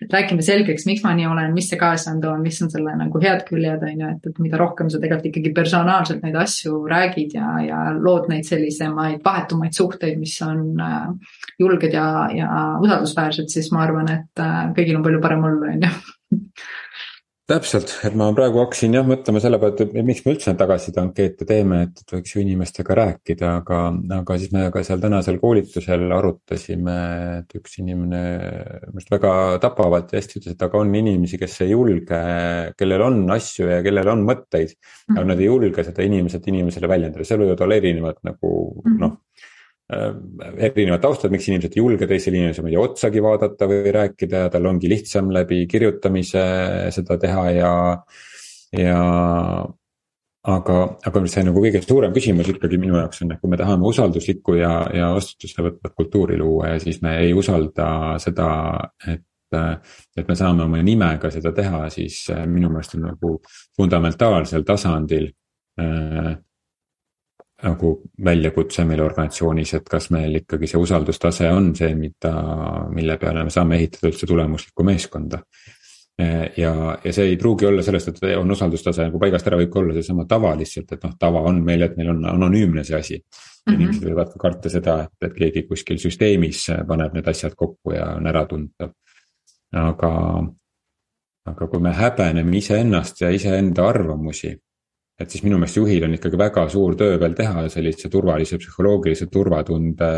et 0.04 0.12
räägime 0.12 0.44
selgeks, 0.44 0.86
miks 0.88 1.04
ma 1.04 1.14
nii 1.16 1.28
olen, 1.30 1.54
mis 1.56 1.68
see 1.70 1.78
kaasa 1.80 2.12
on 2.12 2.20
toonud, 2.22 2.44
mis 2.44 2.60
on 2.64 2.72
selle 2.72 2.94
nagu 2.98 3.22
head 3.22 3.44
küljed, 3.48 3.84
on 3.86 4.02
ju, 4.04 4.12
et, 4.16 4.30
et 4.30 4.40
mida 4.44 4.60
rohkem 4.60 4.90
sa 4.92 5.00
tegelikult 5.02 5.30
ikkagi 5.30 5.52
personaalselt 5.56 6.24
neid 6.26 6.38
asju 6.40 6.82
räägid 6.90 7.36
ja, 7.38 7.52
ja 7.64 7.82
lood 7.96 8.30
neid 8.32 8.48
sellisemaid 8.48 9.22
vahetumaid 9.24 9.76
suhteid, 9.76 10.18
mis 10.20 10.36
on 10.46 10.64
äh, 10.82 11.36
julged 11.62 11.96
ja, 11.96 12.08
ja 12.34 12.50
usaldusväärsed, 12.82 13.50
siis 13.52 13.72
ma 13.74 13.84
arvan, 13.86 14.12
et 14.12 14.44
äh, 14.44 14.58
kõigil 14.76 15.00
on 15.00 15.06
palju 15.06 15.22
parem 15.24 15.48
olla, 15.50 15.72
on 15.76 15.88
ju 15.88 15.94
täpselt, 17.46 17.92
et 18.02 18.14
ma 18.18 18.26
praegu 18.34 18.58
hakkasin 18.58 18.96
jah 18.96 19.04
mõtlema 19.06 19.38
selle 19.42 19.58
peale, 19.62 19.84
et 19.84 20.06
miks 20.06 20.24
me 20.24 20.32
üldse 20.34 20.54
tagasiside 20.58 20.98
ankeete 21.02 21.46
teeme, 21.46 21.78
et 21.86 22.14
võiks 22.16 22.34
ju 22.34 22.42
inimestega 22.42 22.96
rääkida, 22.98 23.50
aga, 23.60 23.82
aga 24.18 24.38
siis 24.40 24.50
me 24.54 24.64
ka 24.74 24.82
seal 24.86 25.02
tänasel 25.02 25.38
koolitusel 25.42 26.10
arutasime, 26.16 26.96
et 27.38 27.54
üks 27.60 27.78
inimene 27.82 28.22
minu 28.88 28.96
arust 28.96 29.14
väga 29.14 29.34
tapavalt 29.62 30.10
ja 30.10 30.18
hästi 30.18 30.40
ütles, 30.40 30.56
et 30.56 30.66
aga 30.66 30.80
on 30.82 30.90
inimesi, 31.02 31.38
kes 31.38 31.60
ei 31.62 31.70
julge, 31.76 32.22
kellel 32.80 33.06
on 33.06 33.22
asju 33.36 33.70
ja 33.70 33.78
kellel 33.86 34.10
on 34.16 34.26
mõtteid, 34.26 34.74
aga 35.14 35.28
nad 35.30 35.42
ei 35.42 35.46
julge 35.46 35.86
seda 35.86 36.02
inimeselt 36.06 36.50
inimesele 36.50 36.90
väljendada, 36.90 37.28
seal 37.28 37.44
võivad 37.44 37.62
olla 37.62 37.78
erinevad 37.78 38.18
nagu 38.26 38.50
mm. 38.50 38.82
-hmm. 38.82 38.98
noh 39.06 39.16
erinevad 39.86 41.02
taustad, 41.02 41.30
miks 41.30 41.46
inimesed 41.46 41.76
ei 41.76 41.82
julge 41.82 42.08
teisele 42.10 42.40
inimesele 42.40 42.78
otsagi 42.80 43.22
vaadata 43.22 43.68
või 43.70 43.92
rääkida 43.94 44.46
ja 44.46 44.48
tal 44.50 44.66
ongi 44.66 44.90
lihtsam 44.90 45.30
läbi 45.34 45.62
kirjutamise 45.70 46.42
seda 46.94 47.18
teha 47.22 47.44
ja, 47.54 47.74
ja. 48.74 49.04
aga, 50.56 50.80
aga 51.06 51.22
see 51.30 51.46
nagu 51.46 51.62
kõige 51.62 51.84
suurem 51.84 52.16
küsimus 52.16 52.50
ikkagi 52.50 52.80
minu 52.82 52.98
jaoks 52.98 53.22
on, 53.22 53.36
et 53.36 53.42
kui 53.42 53.52
me 53.52 53.60
tahame 53.60 53.86
usalduslikku 53.86 54.58
ja, 54.58 54.72
ja 54.90 55.12
vastutuse 55.14 55.68
võtvat 55.68 55.94
kultuuri 55.94 56.38
luua 56.40 56.74
ja 56.74 56.82
siis 56.82 56.98
me 57.06 57.20
ei 57.22 57.34
usalda 57.34 57.88
seda, 58.22 58.50
et 59.06 59.22
et 59.56 60.26
me 60.26 60.34
saame 60.34 60.64
oma 60.64 60.80
nimega 60.82 61.30
seda 61.30 61.52
teha, 61.54 61.84
siis 61.94 62.24
minu 62.50 62.66
meelest 62.66 62.96
on 62.98 63.04
nagu 63.06 63.36
fundamentaalsel 63.78 64.64
tasandil 64.66 65.28
äh, 65.78 66.32
nagu 67.62 67.92
väljakutse 68.24 68.84
meil 68.84 69.00
organisatsioonis, 69.00 69.72
et 69.78 69.88
kas 69.88 70.10
meil 70.12 70.42
ikkagi 70.42 70.68
see 70.68 70.80
usaldustase 70.80 71.48
on 71.52 71.70
see, 71.76 71.94
mida, 71.96 72.32
mille 72.92 73.16
peale 73.20 73.46
me 73.46 73.52
saame 73.52 73.78
ehitada 73.78 74.10
üldse 74.10 74.28
tulemuslikku 74.28 74.84
meeskonda. 74.84 75.40
ja, 76.56 76.72
ja 77.04 77.12
see 77.12 77.26
ei 77.30 77.36
pruugi 77.36 77.66
olla 77.68 77.82
sellest, 77.84 78.08
et 78.08 78.36
on 78.38 78.50
usaldustase 78.50 79.08
nagu 79.08 79.20
paigast 79.20 79.48
ära, 79.48 79.58
võib 79.60 79.72
ka 79.72 79.80
olla 79.82 79.96
seesama 79.96 80.24
tava 80.28 80.54
lihtsalt, 80.56 80.92
et 80.92 81.02
noh, 81.04 81.16
tava 81.20 81.42
on 81.48 81.62
meil, 81.64 81.82
et 81.84 81.96
meil 81.96 82.12
on 82.12 82.22
anonüümne 82.32 82.84
see 82.84 82.96
asi. 82.96 83.16
Mm 83.16 83.72
-hmm. 83.72 83.80
inimesed 83.80 84.04
võivad 84.08 84.28
ka 84.32 84.38
karta 84.38 84.70
seda, 84.70 85.00
et, 85.02 85.26
et 85.26 85.32
keegi 85.34 85.62
kuskil 85.68 85.98
süsteemis 85.98 86.68
paneb 86.88 87.14
need 87.14 87.28
asjad 87.28 87.54
kokku 87.56 87.92
ja 87.92 88.12
on 88.16 88.26
äratuntav. 88.26 88.92
aga, 89.72 90.12
aga 91.46 91.66
kui 91.66 91.80
me 91.80 91.92
häbeneme 91.92 92.56
iseennast 92.56 93.20
ja 93.20 93.30
iseenda 93.30 93.88
arvamusi 93.88 94.56
et 95.20 95.32
siis 95.32 95.44
minu 95.46 95.56
meelest 95.60 95.78
juhil 95.78 96.04
on 96.04 96.16
ikkagi 96.16 96.38
väga 96.40 96.66
suur 96.72 96.96
töö 97.00 97.16
veel 97.20 97.36
teha 97.36 97.66
sellise 97.72 98.10
turvalise 98.12 98.58
psühholoogilise 98.60 99.28
turvatunde 99.32 100.08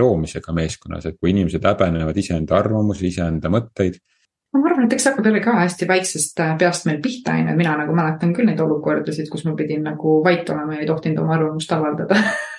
loomisega 0.00 0.52
meeskonnas, 0.56 1.06
et 1.08 1.20
kui 1.20 1.32
inimesed 1.32 1.64
häbenevad 1.64 2.18
iseenda 2.20 2.58
arvamusi, 2.58 3.08
iseenda 3.08 3.52
mõtteid. 3.52 4.00
ma 4.54 4.62
arvan, 4.68 4.86
et 4.86 4.96
eks 4.96 5.08
see 5.08 5.24
jälle 5.24 5.40
ka 5.44 5.56
hästi 5.58 5.88
väiksest 5.88 6.40
äh, 6.44 6.56
peast 6.58 6.86
meil 6.86 7.00
pihta, 7.02 7.34
on 7.34 7.48
ju, 7.50 7.56
mina 7.58 7.76
nagu 7.80 7.96
mäletan 7.96 8.34
küll 8.36 8.46
neid 8.46 8.60
olukordasid, 8.60 9.30
kus 9.32 9.46
ma 9.48 9.56
pidin 9.58 9.82
nagu 9.88 10.20
vait 10.24 10.50
olema 10.50 10.76
ja 10.76 10.84
ei 10.84 10.90
tohtinud 10.92 11.24
oma 11.24 11.38
arvamust 11.38 11.72
avaldada 11.72 12.20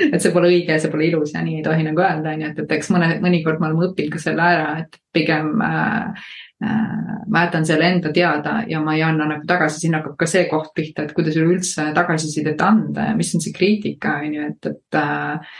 et 0.12 0.20
see 0.20 0.34
pole 0.34 0.50
õige, 0.52 0.78
see 0.80 0.92
pole 0.92 1.08
ilus 1.08 1.34
ja 1.36 1.44
nii 1.46 1.60
ei 1.60 1.66
tohi 1.66 1.86
nagu 1.86 2.04
öelda, 2.04 2.34
on 2.34 2.44
ju, 2.44 2.52
et, 2.52 2.62
et 2.64 2.76
eks 2.78 2.92
mõne, 2.94 3.12
mõnikord 3.24 3.60
me 3.60 3.70
oleme 3.70 3.90
õppinud 3.90 4.14
ka 4.14 4.22
selle 4.22 4.46
ära, 4.54 4.70
et 4.84 5.00
pigem 5.14 5.56
äh, 5.66 6.24
Äh, 6.64 7.24
ma 7.26 7.46
jätan 7.46 7.64
selle 7.64 7.86
enda 7.88 8.10
teada 8.12 8.58
ja 8.68 8.82
ma 8.84 8.92
ei 8.92 9.02
anna 9.02 9.24
nagu 9.24 9.46
tagasi, 9.48 9.78
siin 9.80 9.94
hakkab 9.96 10.18
ka 10.20 10.26
see 10.28 10.42
koht 10.44 10.74
pihta, 10.76 11.06
et 11.06 11.14
kuidas 11.16 11.38
üleüldse 11.40 11.86
tagasisidet 11.96 12.60
anda 12.60 13.06
ja 13.06 13.14
mis 13.16 13.30
on 13.32 13.40
see 13.40 13.54
kriitika, 13.56 14.18
on 14.20 14.34
ju, 14.34 14.48
et, 14.50 14.68
et 14.68 14.98
äh, 15.00 15.54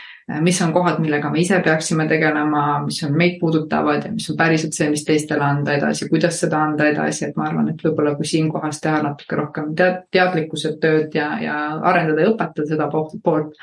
mis 0.45 0.61
on 0.61 0.69
kohad, 0.75 1.01
millega 1.01 1.31
me 1.33 1.41
ise 1.41 1.57
peaksime 1.65 2.05
tegelema, 2.05 2.83
mis 2.85 3.01
on 3.07 3.17
meid 3.17 3.39
puudutavad 3.41 4.05
ja 4.05 4.13
mis 4.13 4.29
on 4.29 4.37
päriselt 4.37 4.77
see, 4.77 4.91
mis 4.93 5.01
teistele 5.07 5.41
anda 5.41 5.73
edasi, 5.79 6.05
kuidas 6.11 6.37
seda 6.43 6.61
anda 6.67 6.91
edasi, 6.93 7.25
et 7.31 7.39
ma 7.39 7.49
arvan, 7.49 7.73
et 7.73 7.81
võib-olla 7.81 8.13
kui 8.19 8.29
siinkohas 8.35 8.83
teha 8.85 9.01
natuke 9.07 9.41
rohkem 9.41 9.73
tead-, 9.73 10.03
teadlikkuse 10.13 10.75
tööd 10.85 11.17
ja, 11.17 11.31
ja 11.41 11.57
arendada 11.81 12.27
ja 12.27 12.35
õpetada 12.35 12.69
seda 12.75 12.91
poolt, 12.93 13.17
poolt 13.25 13.57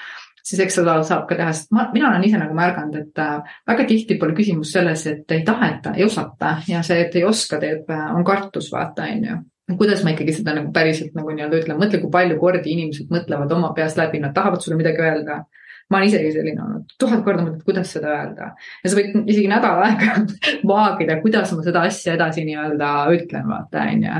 siis 0.44 0.62
eks 0.64 0.80
seda 0.80 0.96
saab 1.06 1.26
ka 1.28 1.38
teha, 1.38 1.52
sest 1.52 1.74
ma, 1.74 1.88
mina 1.92 2.10
olen 2.10 2.24
ise 2.28 2.40
nagu 2.40 2.56
märganud, 2.56 2.96
et 3.02 3.22
äh, 3.22 3.60
väga 3.68 3.86
tihti 3.88 4.18
pole 4.20 4.36
küsimus 4.38 4.72
selles, 4.76 5.06
et 5.10 5.36
ei 5.36 5.44
taheta, 5.46 5.94
ei 5.96 6.06
osata 6.06 6.58
ja 6.68 6.82
see, 6.86 7.04
et 7.06 7.16
ei 7.18 7.24
oska, 7.28 7.60
teeb, 7.62 7.88
äh, 7.92 8.10
on 8.14 8.26
kartus, 8.26 8.72
vaata, 8.74 9.08
on 9.12 9.30
ju 9.30 9.38
kuidas 9.76 10.02
ma 10.04 10.14
ikkagi 10.14 10.32
seda 10.38 10.54
nagu 10.56 10.72
päriselt 10.72 11.16
nagu 11.18 11.32
nii-öelda 11.34 11.60
ütlen, 11.60 11.78
mõtle, 11.80 12.00
kui 12.00 12.12
palju 12.12 12.38
kordi 12.40 12.72
inimesed 12.72 13.12
mõtlevad 13.12 13.52
oma 13.52 13.72
peas 13.76 13.98
läbi, 13.98 14.20
nad 14.22 14.34
tahavad 14.36 14.64
sulle 14.64 14.78
midagi 14.80 15.04
öelda. 15.04 15.44
ma 15.88 15.96
olen 15.96 16.10
isegi 16.10 16.32
selline 16.34 16.60
olnud, 16.60 16.90
tuhat 17.00 17.22
korda 17.24 17.46
mõtled, 17.46 17.62
kuidas 17.64 17.94
seda 17.96 18.10
öelda 18.12 18.50
ja 18.82 18.90
sa 18.90 18.96
võid 18.98 19.14
isegi 19.32 19.46
nädal 19.48 19.78
aega 19.86 20.18
vaagida, 20.72 21.16
kuidas 21.22 21.54
ma 21.56 21.64
seda 21.64 21.84
asja 21.88 22.12
edasi 22.18 22.44
nii-öelda 22.44 22.90
ütlen, 23.16 23.48
vaata, 23.48 23.86
on 23.94 24.04
ju. 24.04 24.18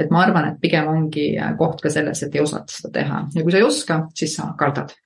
et 0.00 0.14
ma 0.14 0.22
arvan, 0.24 0.48
et 0.48 0.60
pigem 0.62 0.88
ongi 0.88 1.26
koht 1.60 1.84
ka 1.84 1.92
selles, 1.92 2.24
et 2.24 2.36
ei 2.36 2.44
osata 2.44 2.72
seda 2.72 2.92
teha 2.96 3.22
ja 3.36 3.44
kui 3.44 3.52
sa 3.52 3.60
ei 3.60 3.68
oska, 3.68 4.00
siis 4.16 4.36
sa 4.38 4.48
kardad 4.56 4.96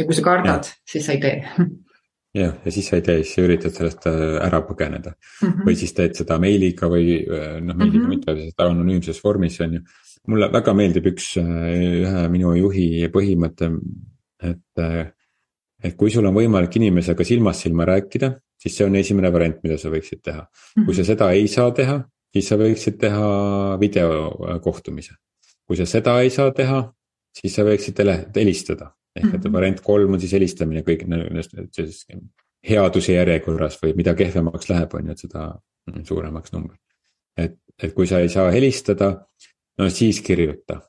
ja 0.00 0.08
kui 0.08 0.16
sa 0.16 0.26
kardad, 0.26 0.72
siis 0.88 1.06
sa 1.06 1.16
ei 1.16 1.22
tee 1.22 1.36
jah, 2.34 2.54
ja 2.64 2.72
siis 2.72 2.88
sa 2.88 2.98
ei 2.98 3.04
tee, 3.06 3.22
siis 3.24 3.34
sa 3.36 3.44
üritad 3.44 3.74
sellest 3.74 4.06
äh, 4.10 4.36
ära 4.44 4.60
põgeneda 4.66 5.12
mm. 5.12 5.48
-hmm. 5.48 5.64
või 5.66 5.76
siis 5.78 5.94
teed 5.96 6.18
seda 6.18 6.38
meiliga 6.42 6.90
või 6.90 7.16
äh, 7.22 7.56
noh, 7.60 7.74
meiliga 7.76 8.04
mm 8.04 8.12
-hmm. 8.12 8.36
mitte, 8.36 8.50
seda 8.52 8.68
anonüümses 8.70 9.22
vormis 9.24 9.60
on 9.60 9.74
ju. 9.74 9.80
mulle 10.28 10.50
väga 10.52 10.74
meeldib 10.74 11.06
üks, 11.10 11.32
äh, 11.40 12.04
ühe 12.04 12.28
minu 12.28 12.54
juhi 12.54 13.08
põhimõte, 13.10 13.72
et, 14.42 14.84
et 15.82 15.96
kui 15.96 16.10
sul 16.10 16.26
on 16.26 16.34
võimalik 16.34 16.76
inimesega 16.76 17.24
silmast 17.24 17.66
silma 17.66 17.84
rääkida, 17.84 18.32
siis 18.56 18.76
see 18.76 18.86
on 18.86 18.96
esimene 18.96 19.32
variant, 19.32 19.58
mida 19.62 19.78
sa 19.78 19.90
võiksid 19.90 20.22
teha 20.22 20.42
mm. 20.42 20.46
-hmm. 20.46 20.86
kui 20.86 20.94
sa 20.94 21.04
seda 21.04 21.32
ei 21.32 21.48
saa 21.48 21.70
teha, 21.70 22.04
siis 22.32 22.48
sa 22.48 22.56
võiksid 22.56 22.98
teha 22.98 23.76
videokohtumise. 23.80 25.14
kui 25.66 25.76
sa 25.76 25.86
seda 25.86 26.20
ei 26.20 26.30
saa 26.30 26.50
teha, 26.52 26.92
siis 27.34 27.54
sa 27.54 27.62
võiksid 27.62 27.98
helistada 28.36 28.94
ehk 29.16 29.32
et 29.34 29.40
mhm. 29.44 29.52
variant 29.52 29.80
kolm 29.84 30.14
on 30.14 30.20
siis 30.22 30.34
helistamine 30.36 30.84
kõik 30.86 31.06
sellises 31.06 32.04
headuse 32.66 33.16
järjekorras 33.16 33.78
või 33.82 33.94
mida 33.96 34.14
kehvemaks 34.14 34.68
läheb, 34.70 34.94
on 34.94 35.08
ju, 35.08 35.16
et 35.16 35.24
seda 35.24 35.48
suuremaks 36.06 36.52
number. 36.52 36.76
et, 37.36 37.56
et 37.82 37.94
kui 37.94 38.06
sa 38.06 38.20
ei 38.20 38.28
saa 38.28 38.50
helistada, 38.52 39.10
no 39.78 39.88
siis 39.90 40.20
kirjuta. 40.20 40.80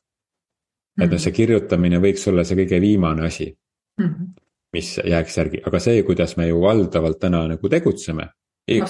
et 1.01 1.10
noh, 1.10 1.20
see 1.20 1.32
kirjutamine 1.32 2.01
võiks 2.04 2.28
olla 2.28 2.44
see 2.44 2.60
kõige 2.60 2.82
viimane 2.82 3.25
asi 3.25 3.48
mm, 3.48 4.06
-hmm. 4.06 4.32
mis 4.74 4.98
jääks 4.98 5.38
järgi, 5.38 5.62
aga 5.66 5.80
see, 5.80 6.04
kuidas 6.04 6.38
me 6.38 6.48
ju 6.48 6.62
valdavalt 6.62 7.20
täna 7.20 7.48
nagu 7.48 7.70
tegutseme 7.70 8.30
e. 8.68 8.82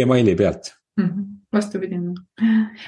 emaili 0.00 0.30
e 0.30 0.36
pealt 0.36 0.74
mm. 0.96 1.04
-hmm 1.04 1.31
vastupidine. 1.52 2.14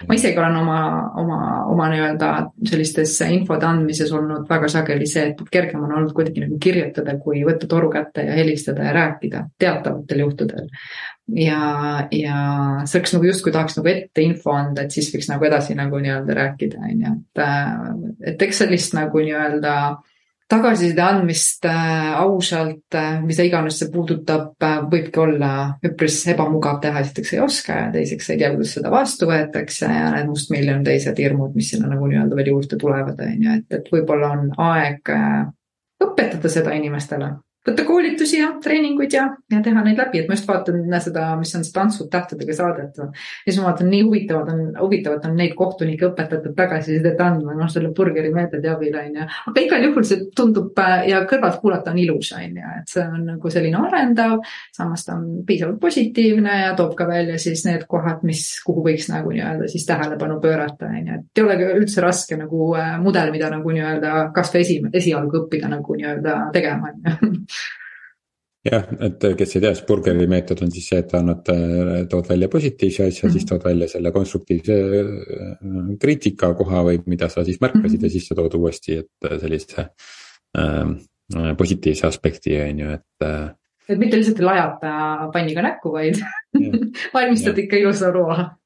ma 0.09 0.14
isegi 0.14 0.38
olen 0.38 0.56
oma, 0.56 0.78
oma, 1.21 1.38
oma 1.73 1.88
nii-öelda 1.92 2.30
sellistes 2.68 3.16
infode 3.28 3.66
andmises 3.68 4.12
olnud 4.12 4.49
väga 4.49 4.71
sageli 4.73 5.09
see, 5.09 5.26
et 5.33 5.42
kergem 5.52 5.85
on 5.85 5.92
olnud 5.99 6.14
kuidagi 6.16 6.44
nagu 6.47 6.59
kirjutada, 6.62 7.18
kui 7.21 7.44
võtta 7.47 7.68
toru 7.71 7.90
kätte 7.92 8.25
ja 8.28 8.38
helistada 8.38 8.88
ja 8.88 8.94
rääkida 8.97 9.44
teatavatel 9.59 10.25
juhtudel. 10.25 10.71
ja, 11.40 11.61
ja 12.12 12.38
selleks 12.85 13.14
nagu 13.16 13.28
justkui 13.28 13.52
tahaks 13.52 13.78
nagu 13.78 13.92
ette 13.92 14.25
info 14.25 14.56
anda, 14.56 14.85
et 14.85 14.97
siis 14.97 15.12
võiks 15.14 15.28
nagu 15.33 15.44
edasi 15.49 15.76
nagu 15.76 16.00
nii-öelda 16.00 16.40
rääkida, 16.40 16.88
on 16.88 17.06
ju, 17.06 17.14
et, 17.21 18.33
et 18.33 18.49
eks 18.49 18.64
sellist 18.64 18.97
nagu 18.97 19.23
nii-öelda 19.25 19.76
tagasiside 20.51 21.03
andmist 21.03 21.65
äh, 21.69 22.13
ausalt 22.21 22.95
äh,, 22.95 23.21
mida 23.25 23.47
iganes 23.47 23.79
see 23.81 23.91
puudutab 23.93 24.53
äh,, 24.63 24.83
võibki 24.91 25.23
olla 25.23 25.53
üpris 25.87 26.21
ebamugav 26.33 26.81
teha, 26.83 27.01
esiteks 27.05 27.35
ei 27.35 27.41
oska 27.45 27.79
ja 27.79 27.89
teiseks 27.95 28.31
ei 28.31 28.43
tea, 28.43 28.53
kuidas 28.53 28.75
seda 28.77 28.93
vastu 28.93 29.29
võetakse 29.31 29.89
ja 29.89 30.11
need 30.17 30.29
mustmiljon 30.33 30.85
teised 30.87 31.19
hirmud, 31.21 31.57
mis 31.57 31.73
sinna 31.75 31.91
nagu 31.93 32.11
nii-öelda 32.11 32.39
veel 32.39 32.53
juurde 32.53 32.79
tulevad, 32.81 33.25
on 33.25 33.49
ju, 33.49 33.57
et, 33.61 33.79
et 33.79 33.91
võib-olla 33.95 34.35
on 34.37 34.53
aeg 34.69 35.15
õpetada 36.05 36.53
seda 36.53 36.77
inimestele 36.77 37.33
võtta 37.64 37.85
koolitusi 37.88 38.38
ja 38.38 38.50
treeninguid 38.62 39.14
ja, 39.16 39.25
ja 39.52 39.61
teha 39.64 39.83
neid 39.87 39.99
läbi, 39.99 40.21
et 40.21 40.28
ma 40.28 40.37
just 40.37 40.49
vaatan 40.49 40.83
seda, 41.00 41.30
mis 41.40 41.54
on 41.56 41.64
see 41.64 41.73
Tantsud 41.75 42.11
tähtedega 42.12 42.56
saadet. 42.56 42.99
ja 42.99 43.06
siis 43.47 43.59
ma 43.61 43.71
vaatan, 43.71 43.88
nii 43.90 44.02
huvitavad 44.04 44.50
on, 44.52 44.61
huvitavad 44.83 45.25
on 45.28 45.37
neid 45.38 45.54
kohtunikke 45.56 46.11
õpetatud 46.11 46.52
tagasisidet 46.59 47.21
andma, 47.25 47.54
noh, 47.56 47.71
selle 47.73 47.92
burgeri 47.97 48.33
meetodi 48.35 48.68
abil 48.68 48.99
on 49.00 49.16
ju. 49.21 49.28
aga 49.52 49.64
igal 49.64 49.87
juhul 49.88 50.09
see 50.09 50.26
tundub 50.37 50.76
äh, 50.85 51.06
ja 51.09 51.23
kõrvalt 51.30 51.61
kuulata 51.62 51.94
on 51.94 52.02
ilus, 52.02 52.35
on 52.37 52.61
ju, 52.61 52.75
et 52.83 52.92
see 52.92 53.06
on 53.06 53.25
nagu 53.33 53.54
selline 53.56 53.80
arendav. 53.80 54.37
samas 54.76 55.06
ta 55.09 55.16
on 55.16 55.40
piisavalt 55.49 55.80
positiivne 55.80 56.61
ja 56.66 56.75
toob 56.76 56.92
ka 56.99 57.09
välja 57.09 57.38
siis 57.40 57.64
need 57.64 57.88
kohad, 57.88 58.21
mis, 58.28 58.44
kuhu 58.66 58.85
võiks 58.85 59.09
nagu 59.09 59.33
nii-öelda 59.33 59.71
siis 59.73 59.88
tähelepanu 59.88 60.37
pöörata, 60.44 60.92
on 60.92 61.00
ju, 61.00 61.18
et 61.23 61.40
ei 61.40 61.47
ole 61.47 61.73
üldse 61.80 62.04
raske 62.04 62.37
nagu 62.37 62.75
äh, 62.76 62.94
mudel, 63.00 63.33
mida 63.33 63.49
nagu 63.52 63.73
nii-öelda 63.73 64.28
kasvõi 64.37 64.61
esi, 64.66 64.78
esialgu 64.92 65.44
õppida 65.44 65.73
nagu 65.73 65.97
nii-öelda 65.97 66.38
tegema, 66.52 66.92
on 66.92 67.33
ju 67.33 67.33
jah, 68.64 68.84
et 69.04 69.26
kes 69.38 69.56
ei 69.56 69.62
tea, 69.62 69.73
siis 69.76 69.87
burgeri 69.88 70.26
meetod 70.30 70.62
on 70.64 70.73
siis 70.73 70.87
see, 70.90 71.00
et 71.04 71.16
annad, 71.18 71.50
tood 72.11 72.30
välja 72.30 72.49
positiivse 72.52 73.08
asja 73.08 73.26
mm, 73.26 73.30
-hmm. 73.30 73.32
siis 73.38 73.49
tood 73.50 73.64
välja 73.64 73.88
selle 73.88 74.12
konstruktiivse 74.12 74.78
äh, 75.00 75.90
kriitika 76.00 76.54
koha 76.54 76.84
või 76.88 77.02
mida 77.06 77.28
sa 77.28 77.44
siis 77.44 77.61
märkasid 77.61 77.99
mm 77.99 77.99
-hmm. 77.99 78.04
ja 78.04 78.11
siis 78.11 78.28
sa 78.28 78.34
tood 78.34 78.54
uuesti, 78.54 78.99
et 79.04 79.40
sellise 79.40 79.88
äh, 80.58 81.54
positiivse 81.58 82.06
aspekti 82.06 82.61
on 82.61 82.78
ju, 82.78 82.90
et 82.90 83.26
äh,. 83.28 83.54
et 83.88 83.99
mitte 83.99 84.16
lihtsalt 84.16 84.40
ei 84.40 84.44
lajata 84.44 85.30
panniga 85.32 85.62
näkku, 85.62 85.92
vaid 85.92 86.20
valmistad 87.14 87.58
ikka 87.58 87.76
ilusa 87.76 88.11
roa 88.11 88.56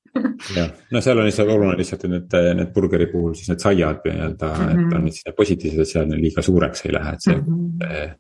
jah, 0.57 0.71
no 0.90 1.00
seal 1.00 1.18
on 1.18 1.25
lihtsalt 1.25 1.50
oluline 1.50 1.76
lihtsalt, 1.76 2.04
et 2.04 2.11
need, 2.11 2.38
need 2.54 2.73
burgeri 2.75 3.07
puhul 3.07 3.35
siis 3.35 3.49
need 3.49 3.66
saiad 3.66 4.00
nii-öelda 4.04 4.54
mm, 4.54 4.64
-hmm. 4.64 4.71
et 4.71 4.87
mhm. 4.87 4.97
on 4.97 5.11
siis 5.11 5.26
need 5.26 5.37
positiivsed, 5.37 5.80
et 5.80 5.88
seal 5.88 6.16
liiga 6.23 6.42
suureks 6.42 6.87
ei 6.87 6.92
lähe, 6.92 7.12
et 7.12 7.23
see 7.28 7.37
mm. 7.37 7.78
-hmm 7.83 8.16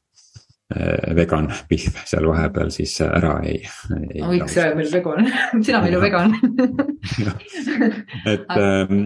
vegan 1.16 1.46
pihv 1.68 1.96
seal 2.04 2.26
vahepeal 2.28 2.68
siis 2.72 2.98
ära 3.00 3.38
ei, 3.48 3.62
ei. 3.94 4.20
võiks 4.20 4.56
öelda 4.58 4.76
meil 4.76 4.90
vegan, 4.92 5.30
sina 5.64 5.80
meil 5.80 5.96
ju 5.96 6.02
vegan. 6.02 6.34
Et 8.28 8.44
ähm, 8.60 8.98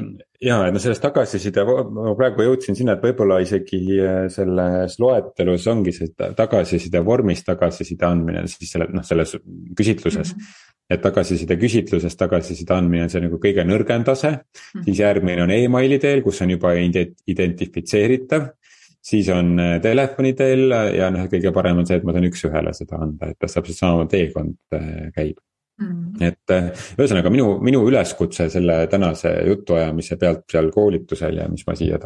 ja, 0.42 0.56
et 0.66 0.74
no 0.74 0.82
sellest 0.82 1.04
tagasiside, 1.04 1.62
ma 1.62 2.16
praegu 2.18 2.48
jõudsin 2.48 2.78
sinna, 2.78 2.96
et 2.96 3.06
võib-olla 3.06 3.38
isegi 3.44 3.78
äh, 3.94 4.24
selles 4.32 4.98
loetelus 4.98 5.68
ongi 5.70 5.94
see 5.94 6.10
tagasiside 6.18 7.04
vormis 7.06 7.46
tagasiside 7.46 8.10
andmine 8.10 8.42
siis 8.50 8.74
selle 8.74 8.90
noh, 8.90 9.06
selles 9.06 9.36
küsitluses. 9.78 10.34
Mm. 10.34 10.42
-hmm 10.42 10.68
et 10.92 11.00
tagasiside 11.00 11.56
küsitluses 11.56 12.16
tagasiside 12.20 12.74
andmine 12.74 13.06
on 13.06 13.12
see 13.12 13.22
nagu 13.22 13.38
kõige 13.40 13.64
nõrgem 13.64 14.02
tase. 14.04 14.28
Mm, 14.28 14.42
-hmm. 14.74 14.84
siis 14.84 14.98
järgmine 14.98 15.42
on 15.42 15.50
emaili 15.54 15.98
teel, 16.02 16.20
kus 16.22 16.42
on 16.44 16.50
juba 16.50 16.74
identifitseeritav 16.76 18.50
siis 19.02 19.28
on 19.34 19.54
äh, 19.60 19.76
telefoni 19.82 20.32
teel 20.38 20.70
ja 20.96 21.10
noh, 21.12 21.26
kõige 21.30 21.52
parem 21.54 21.82
on 21.82 21.88
see, 21.88 21.98
et 21.98 22.06
ma 22.06 22.14
saan 22.14 22.28
üks-ühele 22.28 22.74
seda 22.76 23.00
anda, 23.02 23.32
et 23.32 23.38
täpselt 23.40 23.74
sama 23.76 24.06
teekond 24.10 24.56
äh, 24.76 25.10
käib 25.16 25.40
mm.. 25.82 26.22
et 26.28 26.54
äh, 26.54 26.70
ühesõnaga 26.96 27.32
minu, 27.34 27.56
minu 27.64 27.82
üleskutse 27.88 28.48
selle 28.52 28.84
tänase 28.92 29.34
jutuajamise 29.48 30.18
pealt 30.20 30.46
seal 30.52 30.70
koolitusel 30.74 31.42
ja 31.42 31.48
mis 31.50 31.66
ma 31.66 31.76
siia 31.78 32.00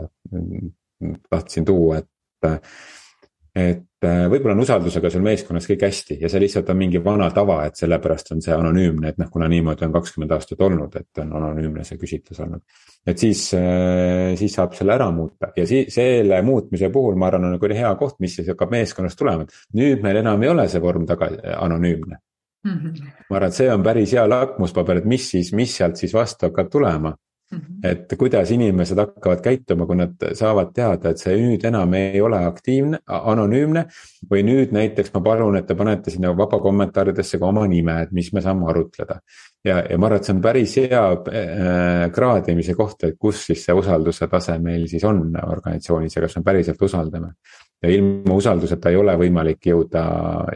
tahtsin 1.31 1.67
tuua, 1.69 2.03
et. 2.03 2.13
Et 3.57 4.05
äh, 4.05 4.27
võib-olla 4.29 4.53
on 4.53 4.61
usaldusega 4.61 5.09
sul 5.13 5.23
meeskonnas 5.25 5.65
kõik 5.71 5.87
hästi 5.87 6.19
ja 6.21 6.29
see 6.29 6.43
lihtsalt 6.43 6.69
on 6.73 6.77
mingi 6.77 7.01
vana 7.03 7.31
tava, 7.35 7.63
et 7.65 7.79
sellepärast 7.81 8.35
on 8.35 8.43
see 8.45 8.53
anonüümne, 8.53 9.15
et 9.15 9.21
noh, 9.23 9.31
kuna 9.33 9.49
niimoodi 9.49 9.87
on 9.87 9.95
kakskümmend 9.95 10.35
aastat 10.37 10.61
olnud, 10.67 10.99
et 11.01 11.23
on 11.23 11.33
anonüümne 11.39 11.85
see 11.89 11.97
küsitlus 12.01 12.43
olnud. 12.45 12.63
et 13.07 13.19
siis, 13.19 13.49
äh, 13.57 14.35
siis 14.37 14.59
saab 14.59 14.77
selle 14.77 14.93
ära 14.99 15.09
muuta 15.15 15.53
ja 15.57 15.65
siis 15.67 15.95
selle 15.95 16.43
muutmise 16.45 16.91
puhul 16.93 17.17
ma 17.17 17.31
arvan, 17.31 17.49
on 17.49 17.57
nagu 17.57 17.73
hea 17.81 17.95
koht, 17.97 18.21
mis 18.21 18.37
siis 18.37 18.53
hakkab 18.53 18.77
meeskonnast 18.77 19.19
tulema, 19.19 19.49
et 19.49 19.81
nüüd 19.81 20.05
meil 20.05 20.21
enam 20.21 20.43
ei 20.45 20.53
ole 20.53 20.69
see 20.69 20.83
vorm 20.85 21.09
taga 21.09 21.31
anonüümne 21.57 22.21
mm. 22.67 22.73
-hmm. 22.73 23.13
ma 23.31 23.37
arvan, 23.37 23.49
et 23.49 23.55
see 23.55 23.73
on 23.73 23.83
päris 23.83 24.13
hea 24.13 24.29
lakmuspaber, 24.29 25.01
et 25.01 25.09
mis 25.09 25.31
siis, 25.31 25.53
mis 25.53 25.77
sealt 25.77 25.97
siis 25.97 26.15
vastu 26.15 26.51
hakkab 26.51 26.71
tulema. 26.71 27.17
Et 27.85 28.13
kuidas 28.19 28.51
inimesed 28.51 28.99
hakkavad 28.99 29.41
käituma, 29.45 29.87
kui 29.87 29.99
nad 30.01 30.25
saavad 30.35 30.73
teada, 30.75 31.13
et 31.13 31.23
see 31.23 31.37
nüüd 31.39 31.65
enam 31.69 31.95
ei 31.95 32.21
ole 32.21 32.41
aktiivne, 32.49 33.01
anonüümne. 33.07 33.87
või 34.31 34.43
nüüd 34.43 34.73
näiteks 34.75 35.13
ma 35.15 35.21
palun, 35.23 35.57
et 35.57 35.67
te 35.69 35.77
panete 35.79 36.11
sinna 36.11 36.33
vaba 36.37 36.59
kommentaaridesse 36.59 37.39
ka 37.39 37.47
oma 37.47 37.67
nime, 37.71 38.01
et 38.03 38.13
mis 38.13 38.33
me 38.33 38.43
saame 38.43 38.67
arutleda. 38.71 39.21
ja, 39.65 39.83
ja 39.91 39.99
ma 39.99 40.07
arvan, 40.07 40.19
et 40.19 40.25
see 40.25 40.35
on 40.35 40.43
päris 40.43 40.77
hea 40.77 41.05
äh, 41.13 42.11
kraadimise 42.13 42.75
koht, 42.75 43.05
et 43.05 43.19
kus 43.19 43.47
siis 43.47 43.65
see 43.65 43.75
usalduse 43.75 44.27
tase 44.29 44.59
meil 44.59 44.89
siis 44.89 45.05
on 45.05 45.23
organisatsioonis 45.43 46.17
ja 46.17 46.27
kas 46.27 46.37
me 46.37 46.43
päriselt 46.43 46.83
usaldame 46.83 47.35
ja 47.87 47.95
ilma 47.95 48.35
usalduseta 48.35 48.91
ei 48.91 48.99
ole 48.99 49.15
võimalik 49.21 49.69
jõuda, 49.71 50.03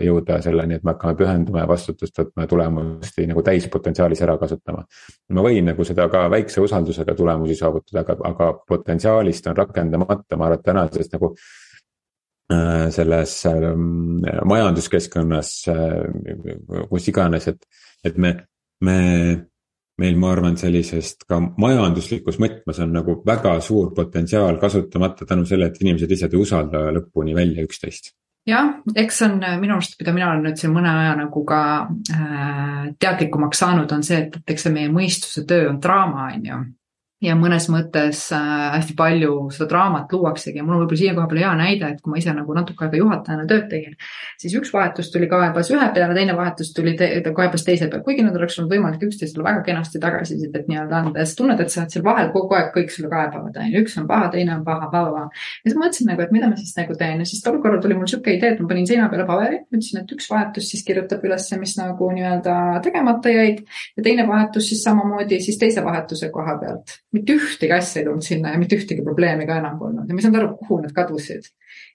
jõuda 0.03 0.41
selleni, 0.43 0.79
et 0.79 0.85
me 0.85 0.95
hakkame 0.95 1.17
pühenduma 1.19 1.63
ja 1.63 1.71
vastutust 1.71 2.19
võtma 2.19 2.45
ja 2.45 2.51
tulemusi 2.51 3.27
nagu 3.31 3.45
täispotentsiaalis 3.47 4.23
ära 4.27 4.37
kasutama. 4.41 4.85
ma 5.37 5.45
võin 5.47 5.71
nagu 5.71 5.87
seda 5.87 6.09
ka 6.13 6.27
väikse 6.33 6.63
usaldusega 6.65 7.15
tulemusi 7.15 7.57
saavutada, 7.59 8.03
aga, 8.05 8.17
aga 8.33 8.53
potentsiaalist 8.69 9.47
on 9.51 9.59
rakendamata, 9.59 10.37
ma 10.37 10.49
arvan, 10.49 10.59
et 10.59 10.67
tänases 10.67 11.13
nagu 11.15 11.33
äh, 12.53 12.89
selles 12.91 13.37
ähm, 13.47 14.25
majanduskeskkonnas, 14.51 15.53
äh, 15.71 16.85
kus 16.91 17.09
iganes, 17.13 17.49
et, 17.55 17.63
et 18.05 18.19
me, 18.19 18.35
me 18.83 18.99
meil, 20.01 20.17
ma 20.21 20.33
arvan, 20.35 20.57
sellisest 20.61 21.27
ka 21.31 21.41
majanduslikus 21.61 22.41
mõtmes 22.43 22.81
on 22.83 22.95
nagu 22.97 23.21
väga 23.27 23.59
suur 23.65 23.93
potentsiaal 23.97 24.59
kasutamata 24.63 25.29
tänu 25.29 25.47
sellele, 25.49 25.71
et 25.71 25.85
inimesed 25.85 26.11
lihtsalt 26.11 26.35
ei 26.35 26.43
usalda 26.43 26.89
lõpuni 26.97 27.37
välja 27.37 27.65
üksteist. 27.67 28.15
Jah, 28.49 28.71
eks 28.97 29.21
see 29.21 29.29
on 29.29 29.43
minu 29.61 29.77
arust, 29.77 29.99
mida 30.01 30.13
mina 30.17 30.31
olen 30.33 30.47
nüüd 30.49 30.59
siin 30.59 30.73
mõne 30.73 30.91
aja 31.03 31.13
nagu 31.19 31.43
ka 31.47 31.63
äh, 32.17 32.87
teadlikumaks 32.99 33.61
saanud, 33.61 33.93
on 33.93 34.05
see, 34.07 34.23
et, 34.25 34.39
et 34.41 34.55
eks 34.55 34.65
see 34.67 34.73
meie 34.75 34.89
mõistuse 34.93 35.45
töö 35.49 35.69
on 35.69 35.81
draama, 35.83 36.31
on 36.33 36.47
ju 36.49 36.61
ja 37.21 37.35
mõnes 37.37 37.67
mõttes 37.69 38.23
äh, 38.33 38.51
hästi 38.75 38.95
palju 38.97 39.35
seda 39.53 39.69
draamat 39.71 40.13
luuaksegi. 40.15 40.61
Ja 40.61 40.65
mul 40.65 40.79
on 40.79 40.83
võib-olla 40.85 41.01
siia 41.03 41.15
koha 41.17 41.29
peal 41.29 41.43
hea 41.43 41.51
näide, 41.59 41.91
et 41.93 42.01
kui 42.01 42.15
ma 42.15 42.21
ise 42.21 42.33
nagu 42.37 42.55
natuke 42.57 42.87
aega 42.87 43.01
juhatajana 43.01 43.45
tööd 43.51 43.67
tegin, 43.73 43.97
siis 44.41 44.55
üks 44.57 44.73
vahetus 44.73 45.11
tuli 45.13 45.29
kaebas 45.31 45.69
ühe 45.75 45.89
peale, 45.95 46.17
teine 46.17 46.37
vahetus 46.39 46.73
tuli 46.77 46.95
te 46.99 47.11
kaebas 47.37 47.67
teise 47.67 47.91
peale, 47.91 48.03
kuigi 48.07 48.25
nad 48.25 48.37
oleks 48.41 48.57
olnud 48.59 48.73
võimalik 48.73 49.05
üksteisele 49.11 49.45
väga 49.45 49.65
kenasti 49.67 50.01
tagasisidet 50.01 50.71
nii-öelda 50.71 51.03
anda. 51.03 51.21
Ja 51.21 51.29
sa 51.29 51.37
tunned, 51.43 51.61
et 51.61 51.75
sa 51.75 51.83
oled 51.85 51.97
seal 51.97 52.07
vahel 52.07 52.33
kogu 52.33 52.57
aeg 52.57 52.73
kõik 52.77 52.95
sulle 52.95 53.13
kaebavad, 53.13 53.61
on 53.61 53.69
ju, 53.69 53.85
üks 53.85 53.99
on 54.01 54.09
paha, 54.09 54.33
teine 54.33 54.57
on 54.57 54.65
paha, 54.65 54.89
paha, 54.95 55.13
paha. 55.13 55.45
ja 55.61 55.69
siis 55.69 55.77
mõtlesin 55.83 56.11
nagu, 56.13 56.25
et 56.25 56.35
mida 56.35 56.49
ma 56.49 56.57
siis 56.57 56.73
nagu 56.79 56.97
teen. 56.97 57.21
Ja 57.21 57.29
siis 57.29 57.45
tol 57.45 57.61
korral 57.61 57.85
tuli 57.85 57.99
mul 57.99 58.09
sihuke 58.09 58.33
idee, 58.39 58.55
et 58.55 58.65
ma 58.65 58.73
panin 58.73 58.89
seina 58.89 59.11
peale 59.13 59.29
paberi, 59.29 59.61
ütlesin, 59.69 60.01
et 60.01 60.17
üks 60.17 60.31
vahetus 60.33 60.73
siis 60.73 60.87
kirjutab 60.89 61.25
üles, 61.29 61.51
mis 61.61 61.77
nagu 61.77 62.11
nii-öelda 62.17 62.57
tegemata 62.87 63.33
jäid. 63.35 63.61
Ja 63.99 64.09
teine 64.09 64.25
vahetus 64.31 64.73
siis 64.73 64.83
samamoodi 64.87 65.43
siis 65.45 65.61
teise 65.61 65.85
vahetuse 65.85 66.33
koha 66.33 66.57
pealt 66.63 67.01
mitte 67.15 67.35
ühtegi 67.35 67.75
asja 67.75 68.01
ei 68.01 68.07
tulnud 68.07 68.23
sinna 68.23 68.53
ja 68.55 68.59
mitte 68.61 68.77
ühtegi 68.79 69.03
probleemi 69.03 69.47
ka 69.47 69.57
enam 69.59 69.79
polnud. 69.81 70.07
Ja 70.07 70.15
ma 70.15 70.21
ei 70.21 70.27
saanud 70.27 70.39
aru, 70.41 70.51
kuhu 70.61 70.79
nad 70.85 70.93
kadusid. 70.95 71.49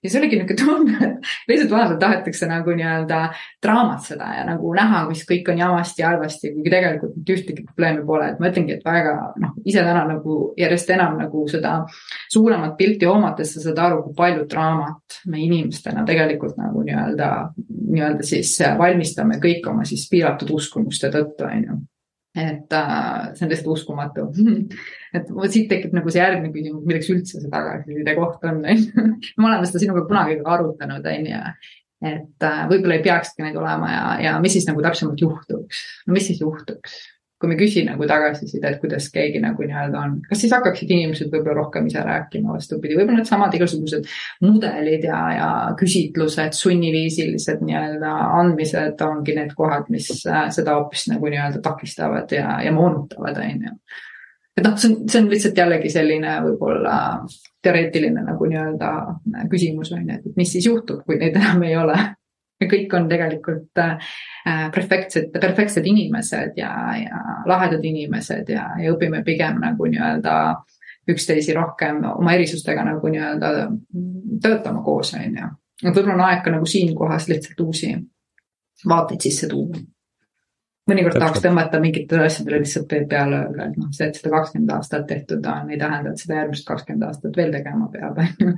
ja 0.03 0.09
see 0.09 0.19
oligi 0.19 0.37
niisugune 0.39 0.57
tunne, 0.59 1.07
et 1.07 1.49
lihtsalt 1.49 1.71
vahepeal 1.71 1.99
tahetakse 1.99 2.47
nagu 2.47 2.75
nii-öelda 2.75 3.19
draamatseda 3.63 4.27
ja 4.37 4.43
nagu 4.47 4.73
näha, 4.75 5.01
mis 5.09 5.23
kõik 5.27 5.49
on 5.51 5.59
jamasti 5.59 6.03
ja 6.03 6.11
halvasti, 6.13 6.51
kuigi 6.55 6.71
tegelikult 6.71 7.15
mitte 7.15 7.35
ühtegi 7.35 7.65
probleemi 7.65 8.05
pole, 8.07 8.29
et 8.31 8.39
ma 8.39 8.51
ütlengi, 8.51 8.77
et 8.77 8.85
väga 8.87 9.15
noh, 9.43 9.55
ise 9.65 9.83
täna 9.87 10.05
nagu 10.11 10.37
järjest 10.59 10.93
enam 10.95 11.17
nagu 11.19 11.47
seda 11.51 11.73
suuremat 12.33 12.77
pilti 12.79 13.09
hoomates 13.09 13.55
sa 13.55 13.65
saad 13.65 13.81
aru, 13.87 14.03
kui 14.05 14.15
palju 14.19 14.45
draamat 14.51 15.19
me 15.31 15.43
inimestena 15.47 16.05
tegelikult 16.07 16.59
nagu 16.59 16.83
nii-öelda, 16.85 17.31
nii-öelda 17.71 18.27
siis 18.27 18.55
valmistame 18.79 19.39
kõik 19.43 19.67
oma 19.71 19.87
siis 19.87 20.07
piiratud 20.11 20.55
uskumuste 20.55 21.11
tõttu, 21.11 21.47
on 21.49 21.67
ju 21.67 21.81
et 22.35 22.73
äh, 22.75 23.31
see 23.35 23.45
on 23.45 23.51
lihtsalt 23.51 23.71
uskumatu 23.71 24.27
et 25.15 25.31
vot 25.31 25.51
siit 25.51 25.69
tekib 25.71 25.95
nagu 25.95 26.11
see 26.11 26.21
järgmine 26.21 26.51
küsimus, 26.53 26.83
milleks 26.87 27.09
üldse 27.13 27.39
see 27.39 27.51
tagasiside 27.51 28.15
koht 28.17 28.45
on, 28.49 28.61
on 28.65 28.83
ju. 28.83 29.07
me 29.39 29.49
oleme 29.49 29.69
seda 29.69 29.83
sinuga 29.85 30.05
kunagi 30.09 30.39
ka 30.41 30.55
arutanud, 30.57 31.09
on 31.11 31.29
ju. 31.31 31.41
et 32.11 32.47
äh, 32.49 32.61
võib-olla 32.71 32.99
ei 32.99 33.05
peakski 33.05 33.45
neid 33.45 33.59
olema 33.59 33.91
ja, 33.91 34.05
ja 34.27 34.37
mis 34.43 34.57
siis 34.57 34.67
nagu 34.69 34.83
täpsemalt 34.83 35.23
juhtuks, 35.23 35.83
no 36.07 36.17
mis 36.17 36.27
siis 36.31 36.43
juhtuks? 36.43 36.99
Kui 37.45 37.53
me 37.53 37.57
küsi 37.59 37.83
nagu 37.85 38.07
tagasisidet, 38.09 38.79
kuidas 38.81 39.07
keegi 39.13 39.39
nagu 39.43 39.61
nii-öelda 39.61 40.01
on, 40.01 40.15
kas 40.25 40.41
siis 40.41 40.53
hakkaksid 40.55 40.89
inimesed 40.95 41.29
võib-olla 41.29 41.59
rohkem 41.59 41.85
ise 41.91 42.01
rääkima, 42.05 42.55
vastupidi, 42.55 42.97
võib-olla 42.97 43.21
needsamad 43.21 43.53
igasugused 43.53 44.09
mudelid 44.45 45.05
ja, 45.05 45.19
ja 45.35 45.51
küsitlused, 45.77 46.57
sunniviisilised 46.57 47.61
nii-öelda 47.67 48.15
andmised 48.39 49.05
ongi 49.05 49.37
need 49.37 49.53
kohad, 49.57 49.91
mis 49.93 50.09
äh, 50.25 50.47
seda 50.55 50.79
hoopis 50.79 51.05
nagu 51.13 51.29
nii-öelda 51.29 51.61
takistavad 51.65 52.33
ja, 52.33 52.57
ja 52.65 52.73
moonutavad, 52.73 53.37
on 53.45 53.69
ju. 53.69 53.77
et 54.57 54.65
noh, 54.65 54.77
see 54.81 54.91
on, 54.91 54.99
see 55.05 55.21
on 55.21 55.31
lihtsalt 55.31 55.63
jällegi 55.63 55.93
selline 55.93 56.39
võib-olla 56.49 56.97
teoreetiline 57.61 58.25
nagu 58.25 58.49
nii-öelda 58.49 58.91
küsimus 59.53 59.93
on 59.93 60.09
ju, 60.09 60.17
et 60.17 60.39
mis 60.41 60.57
siis 60.57 60.65
juhtub, 60.71 61.05
kui 61.05 61.21
neid 61.21 61.37
enam 61.37 61.61
ei 61.69 61.77
ole 61.77 61.99
me 62.61 62.69
kõik 62.71 62.93
on 62.95 63.09
tegelikult 63.11 63.81
äh, 63.81 64.15
perfektsed, 64.75 65.31
perfektsed 65.33 65.87
inimesed 65.89 66.55
ja, 66.59 66.71
ja 66.99 67.21
lahedad 67.49 67.83
inimesed 67.83 68.49
ja, 68.53 68.69
ja 68.81 68.93
õpime 68.95 69.23
pigem 69.27 69.59
nagu 69.63 69.89
nii-öelda 69.91 70.35
üksteisi 71.11 71.53
rohkem 71.53 72.01
oma 72.09 72.33
erisustega 72.33 72.85
nagu 72.85 73.09
nii-öelda 73.11 73.51
töötama 74.41 74.81
koos, 74.85 75.13
on 75.17 75.41
ju. 75.41 75.49
et 75.83 75.91
võib-olla 75.91 76.15
on 76.15 76.23
aeg 76.29 76.45
ka 76.45 76.53
nagu 76.55 76.69
siinkohas 76.69 77.27
lihtsalt 77.29 77.59
uusi 77.61 77.91
vaateid 78.89 79.27
sisse 79.27 79.49
tuua. 79.51 79.83
mõnikord 80.89 81.19
tahaks 81.19 81.43
tõmmata 81.43 81.81
mingitele 81.81 82.29
asjadele 82.29 82.61
lihtsalt 82.63 82.95
peale 83.09 83.41
öelda, 83.43 83.67
et 83.69 83.77
noh, 83.81 83.91
see, 83.91 84.07
et 84.07 84.17
seda 84.17 84.33
kakskümmend 84.37 84.73
aastat 84.77 85.05
tehtud 85.11 85.45
on, 85.51 85.69
ei 85.69 85.81
tähenda, 85.81 86.13
et 86.13 86.23
seda 86.23 86.39
järgmised 86.41 86.67
kakskümmend 86.67 87.07
aastat 87.09 87.37
veel 87.37 87.53
tegema 87.53 87.89
peab, 87.93 88.23
on 88.23 88.33
ju 88.39 88.55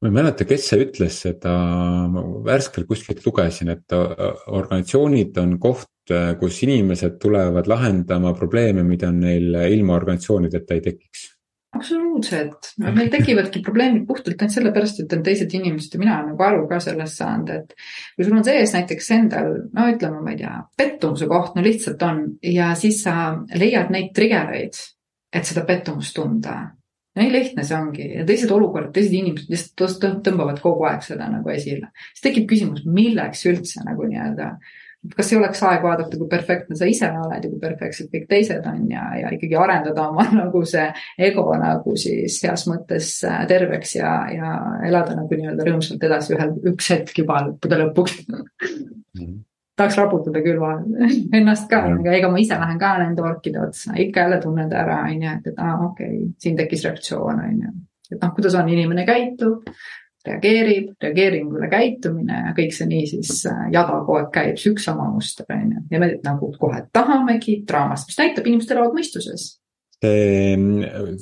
ma 0.00 0.08
ei 0.08 0.14
mäleta, 0.16 0.46
kes 0.48 0.68
see 0.70 0.84
ütles 0.86 1.18
seda, 1.26 1.54
ma 2.08 2.22
värskelt 2.46 2.88
kuskilt 2.88 3.20
lugesin, 3.26 3.72
et 3.74 3.96
äh, 3.96 4.22
organisatsioonid 4.48 5.36
on 5.42 5.58
koht, 5.60 5.92
äh, 6.12 6.32
kus 6.40 6.62
inimesed 6.64 7.18
tulevad 7.20 7.68
lahendama 7.68 8.32
probleeme, 8.36 8.84
mida 8.86 9.12
neil 9.12 9.52
ilma 9.68 9.98
organisatsioonideta 10.00 10.78
ei 10.78 10.86
tekiks. 10.88 11.28
absoluutselt, 11.76 12.72
meil 12.82 13.12
tekivadki 13.12 13.60
probleemid 13.62 14.02
puhtalt 14.08 14.40
ainult 14.40 14.56
sellepärast, 14.56 15.04
et 15.04 15.12
on 15.14 15.20
teised 15.22 15.52
inimesed 15.54 15.92
ja 15.94 16.00
mina 16.00 16.16
olen 16.16 16.32
nagu 16.32 16.42
aru 16.48 16.64
ka 16.72 16.80
sellest 16.82 17.20
saanud, 17.20 17.52
et 17.54 17.76
kui 18.16 18.26
sul 18.26 18.40
on 18.40 18.48
sees 18.48 18.74
näiteks 18.74 19.12
endal, 19.14 19.52
no 19.76 19.86
ütleme, 19.92 20.24
ma 20.24 20.32
ei 20.32 20.40
tea, 20.40 20.56
pettumuse 20.80 21.28
koht, 21.30 21.54
no 21.54 21.62
lihtsalt 21.62 22.02
on 22.08 22.24
ja 22.42 22.72
siis 22.74 23.04
sa 23.04 23.36
leiad 23.54 23.92
neid 23.94 24.10
trigger'eid, 24.16 24.82
et 25.30 25.46
seda 25.46 25.62
pettumust 25.68 26.16
tunda 26.16 26.58
nii 27.18 27.32
lihtne 27.32 27.64
see 27.66 27.78
ongi 27.78 28.04
ja 28.14 28.26
teised 28.26 28.52
olukorrad, 28.54 28.92
teised 28.94 29.14
inimesed 29.16 29.50
lihtsalt 29.50 30.04
tõmbavad 30.26 30.60
kogu 30.62 30.86
aeg 30.86 31.02
seda 31.06 31.26
nagu 31.32 31.50
esile. 31.50 31.90
siis 32.12 32.28
tekib 32.28 32.46
küsimus, 32.50 32.84
milleks 32.86 33.42
üldse 33.50 33.82
nagu 33.86 34.06
nii-öelda 34.06 34.52
kas 35.16 35.30
ei 35.32 35.38
oleks 35.38 35.62
aeg 35.64 35.82
vaadata, 35.84 36.18
kui 36.20 36.28
perfektne 36.28 36.76
sa 36.76 36.88
ise 36.88 37.08
oled 37.22 37.44
ja 37.44 37.50
kui 37.50 37.60
perfektsed 37.62 38.10
kõik 38.12 38.26
teised 38.28 38.66
on 38.68 38.82
ja, 38.92 39.06
ja 39.16 39.30
ikkagi 39.32 39.56
arendada 39.56 40.08
oma 40.10 40.26
nagu 40.42 40.62
see 40.68 40.86
ego 41.30 41.46
nagu 41.60 41.96
siis 41.98 42.36
heas 42.44 42.66
mõttes 42.70 43.12
äh, 43.28 43.42
terveks 43.50 43.96
ja, 43.96 44.14
ja 44.34 44.56
elada 44.86 45.16
nagu 45.18 45.40
nii-öelda 45.40 45.66
rõõmsalt 45.66 46.04
edasi 46.10 46.36
ühel, 46.36 46.56
üks 46.74 46.92
hetk 46.92 47.22
juba 47.22 47.40
lõppude 47.48 47.80
lõpuks 47.84 48.18
mm. 48.28 48.50
-hmm 49.16 49.38
tahaks 49.80 49.98
raputada 50.00 50.42
küll 50.44 50.60
vahel 50.64 51.14
ennast 51.36 51.68
ka, 51.70 51.84
aga 51.96 52.16
ega 52.16 52.32
ma 52.32 52.42
ise 52.42 52.58
lähen 52.60 52.80
ka 52.80 52.96
nende 53.02 53.24
orkide 53.26 53.62
otsa, 53.64 53.94
ikka 54.00 54.26
jälle 54.26 54.40
tunned 54.42 54.74
ära, 54.76 55.02
on 55.06 55.24
ju, 55.24 55.38
et, 55.38 55.48
et 55.52 55.62
aa 55.62 55.70
ah,, 55.76 55.86
okei 55.90 56.10
okay,, 56.18 56.34
siin 56.42 56.58
tekkis 56.58 56.84
reaktsioon, 56.88 57.40
on 57.46 57.64
ju. 57.64 57.72
et 58.10 58.20
noh, 58.20 58.34
kuidas 58.36 58.58
on 58.58 58.68
inimene 58.72 59.06
käitub, 59.08 59.70
reageerib, 60.26 60.90
reageeringule 61.00 61.70
käitumine 61.72 62.42
ja 62.48 62.52
kõik 62.56 62.74
see 62.76 62.90
niisiis 62.90 63.46
äh, 63.48 63.70
jada 63.72 64.02
kogu 64.02 64.18
aeg 64.20 64.28
käib, 64.34 64.58
see 64.60 64.74
üks 64.74 64.84
sama 64.90 65.08
muster, 65.14 65.48
on 65.54 65.72
ju. 65.76 65.86
ja 65.94 66.02
me 66.02 66.12
nagu 66.26 66.52
kohe 66.60 66.84
tahamegi 66.92 67.62
draamast, 67.68 68.10
mis 68.10 68.20
näitab, 68.20 68.50
inimesed 68.50 68.76
elavad 68.76 69.00
mõistuses 69.00 69.48
see, 70.00 70.54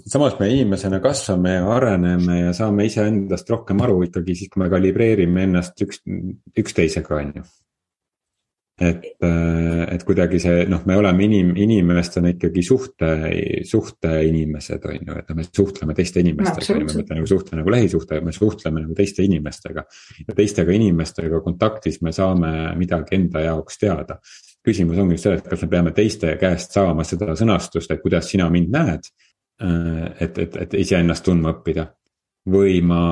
samas 0.06 0.36
me 0.38 0.50
inimesena 0.54 1.00
kasvame 1.02 1.56
ja 1.56 1.70
areneme 1.74 2.40
ja 2.40 2.52
saame 2.54 2.86
iseendast 2.86 3.50
rohkem 3.50 3.80
aru 3.86 4.04
ikkagi 4.06 4.36
siis, 4.38 4.50
kui 4.52 4.62
me 4.62 4.68
kalibreerime 4.70 5.48
ennast 5.48 5.82
üks, 5.86 6.02
üksteisega, 6.58 7.22
on 7.22 7.32
ju 7.40 7.48
et, 8.80 9.04
äh, 9.22 9.94
et 9.94 10.04
kuidagi 10.06 10.38
see 10.42 10.64
noh, 10.70 10.84
me 10.86 10.96
oleme 10.98 11.24
inim-, 11.26 11.54
inimestena 11.58 12.30
ikkagi 12.34 12.62
suhte, 12.62 13.10
suhteinimesed 13.66 14.86
on 14.86 14.98
ju, 15.00 15.16
et 15.18 15.30
noh, 15.32 15.38
me 15.38 15.46
suhtleme 15.46 15.96
teiste 15.98 16.22
inimestega 16.22 16.76
no,, 16.78 16.86
me 16.86 16.98
mõtleme 17.00 17.18
nagu 17.18 17.30
suhte 17.30 17.58
nagu 17.58 17.74
lähisuhte, 17.74 18.20
me 18.24 18.34
suhtleme 18.34 18.84
nagu 18.84 18.94
teiste 18.98 19.26
inimestega. 19.26 19.84
ja 20.28 20.36
teistega 20.36 20.74
inimestega 20.74 21.42
kontaktis 21.44 22.00
me 22.06 22.14
saame 22.14 22.52
midagi 22.78 23.18
enda 23.18 23.42
jaoks 23.48 23.82
teada. 23.82 24.20
küsimus 24.68 24.98
ongi 24.98 25.16
selles, 25.18 25.40
et 25.40 25.48
kas 25.48 25.62
me 25.64 25.68
peame 25.72 25.92
teiste 25.96 26.34
käest 26.38 26.74
saama 26.76 27.04
seda 27.06 27.34
sõnastust, 27.38 27.90
et 27.90 28.02
kuidas 28.02 28.28
sina 28.30 28.50
mind 28.50 28.74
näed. 28.74 29.06
Äh, 29.62 30.04
et, 30.20 30.38
et, 30.38 30.56
et 30.56 30.74
iseennast 30.86 31.24
tundma 31.26 31.56
õppida 31.56 31.88
või 32.50 32.80
ma, 32.86 33.02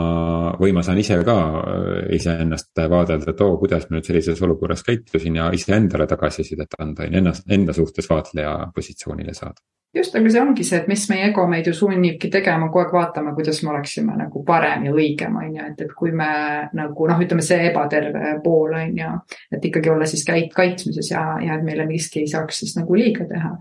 või 0.61 0.73
ma 0.77 0.83
saan 0.87 1.01
ise 1.03 1.19
ka 1.27 1.37
äh, 1.61 1.95
iseennast 2.17 2.83
vaadelda, 2.91 3.33
et 3.33 3.41
oo, 3.45 3.57
kuidas 3.61 3.89
ma 3.89 3.99
nüüd 3.99 4.09
sellises 4.09 4.43
olukorras 4.43 4.85
käitusin 4.87 5.41
ja 5.41 5.51
iseendale 5.55 6.07
tagasisidet 6.11 6.79
anda, 6.79 7.09
ennast, 7.11 7.49
enda 7.51 7.77
suhtes 7.77 8.11
vaatleja 8.11 8.59
positsioonile 8.75 9.35
saada 9.35 9.61
just, 9.97 10.15
aga 10.17 10.31
see 10.31 10.43
ongi 10.43 10.65
see, 10.67 10.81
et 10.83 10.89
mis 10.91 11.05
meie 11.11 11.29
ego 11.31 11.47
meid 11.51 11.69
ju 11.69 11.75
sunnibki 11.77 12.31
tegema, 12.33 12.69
kogu 12.69 12.83
aeg 12.83 12.95
vaatama, 12.95 13.35
kuidas 13.37 13.63
me 13.65 13.73
oleksime 13.73 14.17
nagu 14.19 14.43
parem 14.47 14.87
ja 14.89 14.95
õigem, 14.95 15.37
on 15.41 15.55
ju, 15.57 15.69
et, 15.73 15.85
et 15.87 15.95
kui 15.97 16.13
me 16.17 16.31
nagu 16.77 17.09
noh, 17.11 17.23
ütleme 17.25 17.45
see 17.45 17.71
ebaterve 17.71 18.37
pool 18.45 18.77
on 18.77 18.99
ju, 19.01 19.13
et 19.57 19.69
ikkagi 19.71 19.93
olla 19.93 20.09
siis 20.09 20.25
käit-, 20.29 20.53
kaitsmises 20.57 21.13
ja, 21.13 21.25
ja 21.43 21.57
et 21.57 21.65
meile 21.67 21.87
miski 21.89 22.25
ei 22.25 22.33
saaks 22.33 22.65
siis 22.65 22.77
nagu 22.79 22.99
liiga 22.99 23.29
teha. 23.31 23.55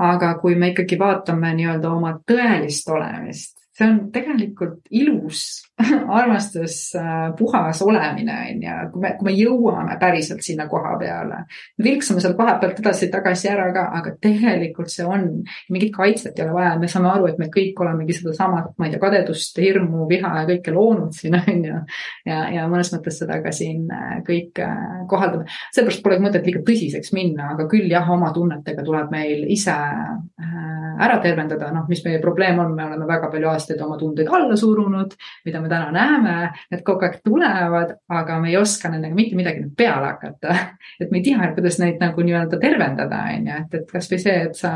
aga 0.00 0.34
kui 0.40 0.54
me 0.56 0.70
ikkagi 0.72 0.96
vaatame 1.00 1.54
nii-öelda 1.58 1.90
oma 1.92 2.14
tõelist 2.28 2.88
olemist, 2.88 3.59
see 3.80 3.88
on 3.88 4.10
tegelikult 4.12 4.84
ilus 4.90 5.64
armastus, 6.20 6.94
äh, 6.94 7.32
puhas 7.38 7.82
olemine 7.82 8.36
on 8.50 8.62
ju, 8.62 8.76
kui 8.92 9.02
me, 9.02 9.12
kui 9.18 9.28
me 9.28 9.34
jõuame 9.36 9.96
päriselt 10.00 10.42
sinna 10.44 10.66
koha 10.70 10.96
peale. 11.00 11.44
me 11.78 11.84
vilksame 11.84 12.22
seal 12.22 12.34
koha 12.38 12.56
pealt 12.60 12.80
edasi-tagasi 12.82 13.50
ära 13.52 13.68
ka, 13.74 13.86
aga 13.98 14.14
tegelikult 14.22 14.92
see 14.92 15.06
on, 15.06 15.26
mingit 15.72 15.92
kaitset 15.96 16.38
ei 16.38 16.46
ole 16.46 16.56
vaja, 16.58 16.74
me 16.80 16.90
saame 16.90 17.10
aru, 17.12 17.30
et 17.30 17.40
me 17.40 17.50
kõik 17.52 17.80
olemegi 17.84 18.18
sedasama, 18.18 18.62
ma 18.76 18.88
ei 18.88 18.94
tea, 18.94 19.02
kadedust, 19.02 19.60
hirmu, 19.62 20.06
viha 20.10 20.32
ja 20.40 20.46
kõike 20.50 20.74
loonud 20.76 21.16
siin 21.16 21.38
on 21.40 21.64
ju. 21.70 21.82
ja, 22.28 22.42
ja 22.56 22.66
mõnes 22.70 22.92
mõttes 22.94 23.20
seda 23.22 23.40
ka 23.44 23.54
siin 23.54 23.86
äh, 23.94 24.18
kõik 24.26 24.60
äh, 24.64 25.04
kohaldame. 25.10 25.48
seepärast 25.74 26.04
polegi 26.04 26.26
mõtet 26.26 26.48
liiga 26.48 26.64
tõsiseks 26.66 27.14
minna, 27.16 27.54
aga 27.54 27.68
küll 27.70 27.88
jah, 27.90 28.08
oma 28.10 28.32
tunnetega 28.36 28.84
tuleb 28.86 29.12
meil 29.14 29.46
ise 29.50 29.76
ära 31.00 31.16
tervendada, 31.22 31.70
noh, 31.72 31.86
mis 31.88 32.02
meie 32.04 32.20
probleem 32.22 32.58
on, 32.60 32.74
me 32.76 32.84
oleme 32.84 33.06
väga 33.08 33.30
palju 33.32 33.48
aastaid 33.50 33.80
oma 33.84 33.96
tundeid 34.00 34.28
alla 34.28 34.56
surunud, 34.58 35.14
mida 35.46 35.62
me 35.62 35.69
täna 35.70 35.90
näeme, 35.94 36.34
need 36.72 36.82
kogu 36.86 37.06
aeg 37.06 37.20
tulevad, 37.24 37.94
aga 38.12 38.38
me 38.42 38.50
ei 38.50 38.56
oska 38.58 38.90
nendega 38.92 39.16
mitte 39.16 39.38
midagi 39.38 39.64
peale 39.76 40.12
hakata. 40.12 40.56
et 41.00 41.10
me 41.10 41.20
ei 41.20 41.24
tea, 41.28 41.50
kuidas 41.54 41.78
neid 41.82 42.00
nagu 42.02 42.24
nii-öelda 42.26 42.60
tervendada, 42.62 43.22
on 43.36 43.48
ju, 43.50 43.60
et, 43.62 43.78
et 43.80 43.94
kasvõi 43.94 44.20
see, 44.22 44.36
et 44.48 44.58
sa, 44.58 44.72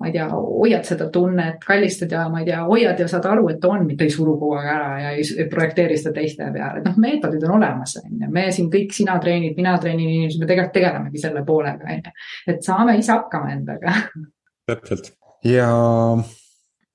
ma 0.00 0.10
ei 0.10 0.16
tea, 0.16 0.28
hoiad 0.32 0.88
seda 0.88 1.08
tunnet, 1.14 1.62
kallistad 1.66 2.12
ja 2.12 2.26
ma 2.32 2.42
ei 2.42 2.50
tea, 2.50 2.60
hoiad 2.68 3.00
ja 3.00 3.08
saad 3.10 3.30
aru, 3.30 3.48
et 3.54 3.64
on, 3.68 3.86
mitte 3.88 4.08
ei 4.08 4.14
suru 4.14 4.36
kogu 4.40 4.58
aeg 4.60 4.70
ära 4.74 4.90
ja 5.04 5.14
ei 5.16 5.48
projekteeri 5.50 5.98
seda 6.00 6.14
teiste 6.20 6.50
peale, 6.54 6.82
et 6.82 6.90
noh, 6.90 7.00
meetodid 7.02 7.48
on 7.48 7.56
olemas, 7.60 7.96
on 8.02 8.12
ju, 8.12 8.30
me 8.32 8.48
siin 8.54 8.70
kõik, 8.72 8.92
sina 8.96 9.18
treenid, 9.22 9.56
mina 9.58 9.76
treenin 9.80 10.08
inimesi, 10.08 10.42
me 10.42 10.50
tegelikult 10.50 10.76
tegelemegi 10.76 11.24
selle 11.24 11.46
poolega, 11.46 11.88
on 11.88 12.06
ju. 12.06 12.14
et 12.54 12.62
saame 12.66 12.98
ise 13.00 13.14
hakkama 13.14 13.56
endaga. 13.56 13.96
täpselt 14.70 15.12
ja 15.44 15.68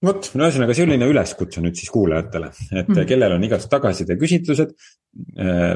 vot, 0.05 0.29
no 0.37 0.45
ühesõnaga 0.45 0.75
selline 0.77 1.07
üleskutse 1.09 1.63
nüüd 1.63 1.77
siis 1.79 1.89
kuulajatele, 1.93 2.51
et 2.71 2.89
mm. 2.91 3.03
kellel 3.09 3.35
on 3.37 3.45
igast 3.47 3.69
tagasiside 3.71 4.17
küsitlused. 4.19 4.73
Äh, 5.39 5.71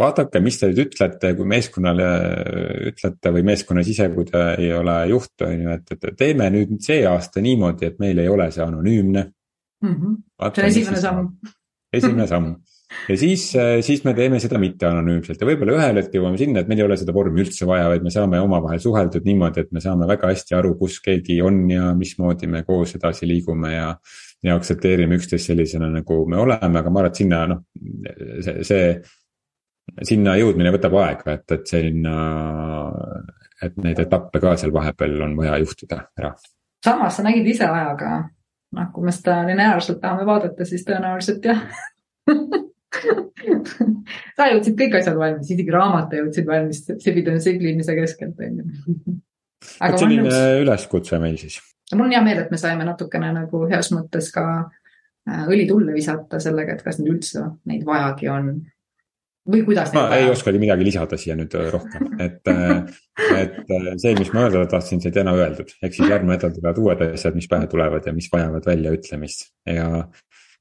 vaadake, 0.00 0.40
mis 0.42 0.58
te 0.58 0.70
nüüd 0.70 0.82
ütlete, 0.88 1.34
kui 1.38 1.46
meeskonnale 1.48 2.08
ütlete 2.90 3.34
või 3.34 3.44
meeskonnas 3.46 3.90
ise, 3.92 4.08
kui 4.14 4.26
te 4.28 4.44
ei 4.58 4.72
ole 4.74 4.96
juht, 5.12 5.34
on 5.46 5.54
ju, 5.66 5.76
et, 5.76 5.94
et 5.94 6.08
teeme 6.18 6.48
nüüd 6.54 6.74
see 6.84 7.04
aasta 7.06 7.44
niimoodi, 7.44 7.92
et 7.92 8.02
meil 8.02 8.24
ei 8.24 8.32
ole 8.32 8.50
see 8.54 8.64
anonüümne 8.64 9.28
mm. 9.84 9.94
-hmm. 9.94 10.18
see 10.54 10.64
on 10.64 10.72
esimene 10.72 11.04
samm. 11.04 11.30
esimene 11.92 12.26
samm 12.26 12.56
ja 13.08 13.16
siis, 13.18 13.56
äh, 13.56 13.80
siis 13.84 14.04
me 14.04 14.14
teeme 14.14 14.40
seda 14.40 14.58
mitte 14.60 14.86
anonüümselt 14.88 15.40
ja 15.40 15.48
võib-olla 15.48 15.76
ühel 15.76 16.00
hetkel 16.00 16.22
jõuame 16.22 16.40
sinna, 16.40 16.62
et 16.62 16.70
meil 16.70 16.80
ei 16.80 16.86
ole 16.86 16.96
seda 17.00 17.12
vormi 17.16 17.42
üldse 17.44 17.68
vaja, 17.68 17.88
vaid 17.92 18.04
me 18.04 18.12
saame 18.12 18.40
omavahel 18.40 18.80
suheldud 18.82 19.26
niimoodi, 19.28 19.64
et 19.64 19.74
me 19.76 19.82
saame 19.84 20.08
väga 20.08 20.30
hästi 20.32 20.56
aru, 20.56 20.74
kus 20.80 20.98
keegi 21.04 21.40
on 21.44 21.60
ja 21.72 21.92
mismoodi 21.98 22.48
me 22.50 22.64
koos 22.68 22.94
edasi 22.96 23.28
liigume 23.28 23.74
ja. 23.74 23.90
ja 24.44 24.56
aktsepteerime 24.56 25.18
üksteist 25.18 25.50
sellisena, 25.50 25.90
nagu 25.92 26.22
me 26.30 26.40
oleme, 26.40 26.80
aga 26.80 26.92
ma 26.92 27.02
arvan, 27.02 27.12
et 27.12 27.20
sinna 27.20 27.42
noh, 27.50 27.64
see, 28.46 28.64
see. 28.70 28.86
sinna 30.08 30.36
jõudmine 30.40 30.72
võtab 30.72 30.96
aega, 31.02 31.36
et, 31.36 31.58
et 31.58 31.68
sinna, 31.68 32.16
et 33.64 33.76
neid 33.84 34.00
etappe 34.06 34.40
ka 34.40 34.54
seal 34.56 34.72
vahepeal 34.72 35.20
on 35.28 35.36
vaja 35.36 35.58
juhtida 35.60 36.06
ära. 36.18 36.32
samas 36.84 37.20
sa 37.20 37.26
nägid 37.26 37.52
ise 37.52 37.68
ajaga, 37.68 38.16
noh, 38.78 38.90
kui 38.94 39.04
me 39.04 39.12
seda 39.12 39.42
lineaarselt 39.50 40.00
tahame 40.00 40.24
vaadata, 40.28 40.64
siis 40.68 40.88
tõenäoliselt 40.88 41.52
jah 41.52 41.68
sa 44.36 44.48
jõudsid 44.52 44.76
kõik 44.78 44.96
asjad 45.00 45.18
valmis, 45.18 45.50
isegi 45.52 45.72
raamatu 45.72 46.22
jõudsid 46.22 46.48
valmis 46.48 46.82
sebida 47.02 47.36
siglimise 47.42 47.96
keskelt, 47.98 48.40
on 48.44 48.62
ju. 48.62 49.18
vot 49.82 50.00
selline 50.00 50.24
nõus... 50.24 50.38
üleskutse 50.64 51.20
meil 51.22 51.36
siis. 51.40 51.60
mul 51.92 52.06
on 52.08 52.16
hea 52.16 52.24
meel, 52.24 52.42
et 52.44 52.54
me 52.54 52.60
saime 52.60 52.86
natukene 52.88 53.30
nagu 53.36 53.66
heas 53.70 53.92
mõttes 53.94 54.32
ka 54.34 54.46
äh, 54.64 55.44
õli 55.44 55.68
tulle 55.68 55.94
visata 55.96 56.40
sellega, 56.42 56.76
et 56.76 56.84
kas 56.86 57.00
nüüd 57.02 57.18
üldse 57.18 57.44
neid 57.68 57.84
vajagi 57.88 58.32
on. 58.32 58.54
või 59.52 59.62
kuidas. 59.68 59.92
ma 59.96 60.08
ei 60.16 60.30
oskagi 60.32 60.62
midagi 60.62 60.88
lisada 60.88 61.20
siia 61.20 61.36
nüüd 61.36 61.58
äh, 61.60 61.68
rohkem, 61.74 62.08
et, 62.24 62.40
äh, 62.48 62.72
et 63.42 63.60
see, 64.00 64.16
mis 64.16 64.32
ma 64.32 64.48
öelda 64.48 64.64
tahtsin, 64.78 65.04
sai 65.04 65.12
täna 65.12 65.36
öeldud, 65.36 65.76
ehk 65.82 65.92
siis 65.92 66.08
järgmine 66.08 66.38
nädal 66.38 66.56
tulevad 66.56 66.80
uued 66.86 67.04
asjad, 67.10 67.36
mis 67.36 67.52
pähe 67.52 67.68
tulevad 67.68 68.08
ja 68.08 68.16
mis 68.16 68.32
vajavad 68.32 68.72
väljaütlemist 68.72 69.50
ja 69.68 70.08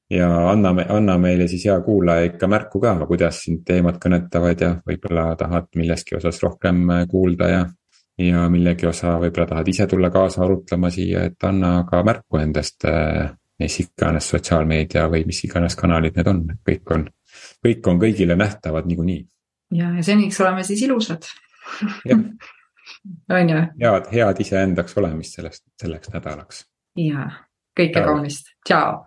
ja 0.10 0.50
anna, 0.52 0.70
anna 0.90 1.18
meile 1.18 1.48
siis 1.48 1.66
hea 1.66 1.80
kuulaja 1.82 2.30
ikka 2.32 2.48
märku 2.48 2.80
ka, 2.80 2.94
kuidas 3.08 3.42
sind 3.44 3.64
teemad 3.68 4.00
kõnetavad 4.04 4.62
ja 4.64 4.70
võib-olla 4.88 5.34
tahad 5.40 5.68
millestki 5.76 6.18
osas 6.20 6.40
rohkem 6.44 6.86
äh, 6.90 7.04
kuulda 7.12 7.50
ja. 7.52 7.66
ja 8.24 8.46
millegi 8.50 8.88
osa 8.88 9.18
võib-olla 9.20 9.48
tahad 9.50 9.68
ise 9.68 9.88
tulla 9.88 10.10
kaasa 10.14 10.44
arutlema 10.46 10.92
siia, 10.94 11.26
et 11.28 11.44
anna 11.44 11.82
ka 11.90 12.04
märku 12.08 12.40
endast. 12.42 12.86
Äh, 12.88 13.36
mis 13.58 13.80
iganes 13.82 14.28
sotsiaalmeedia 14.30 15.08
või 15.10 15.24
mis 15.26 15.40
iganes 15.48 15.74
kanalid 15.74 16.14
need 16.20 16.28
on, 16.30 16.44
kõik 16.62 16.92
on, 16.94 17.08
kõik 17.66 17.88
on 17.90 17.98
kõigile 18.04 18.36
nähtavad 18.38 18.86
niikuinii. 18.86 19.24
ja, 19.74 19.90
ja 19.98 20.04
seniks 20.06 20.38
oleme 20.44 20.62
siis 20.64 20.84
ilusad. 20.86 21.26
on 23.34 23.50
ju? 23.50 23.66
head, 23.82 24.14
head 24.14 24.46
iseendaks 24.46 24.98
olemist 25.02 25.42
sellest, 25.42 25.66
selleks 25.82 26.14
nädalaks. 26.14 26.68
ja, 27.02 27.32
kõike 27.82 28.06
kaunist, 28.06 28.54
tšau 28.62 29.07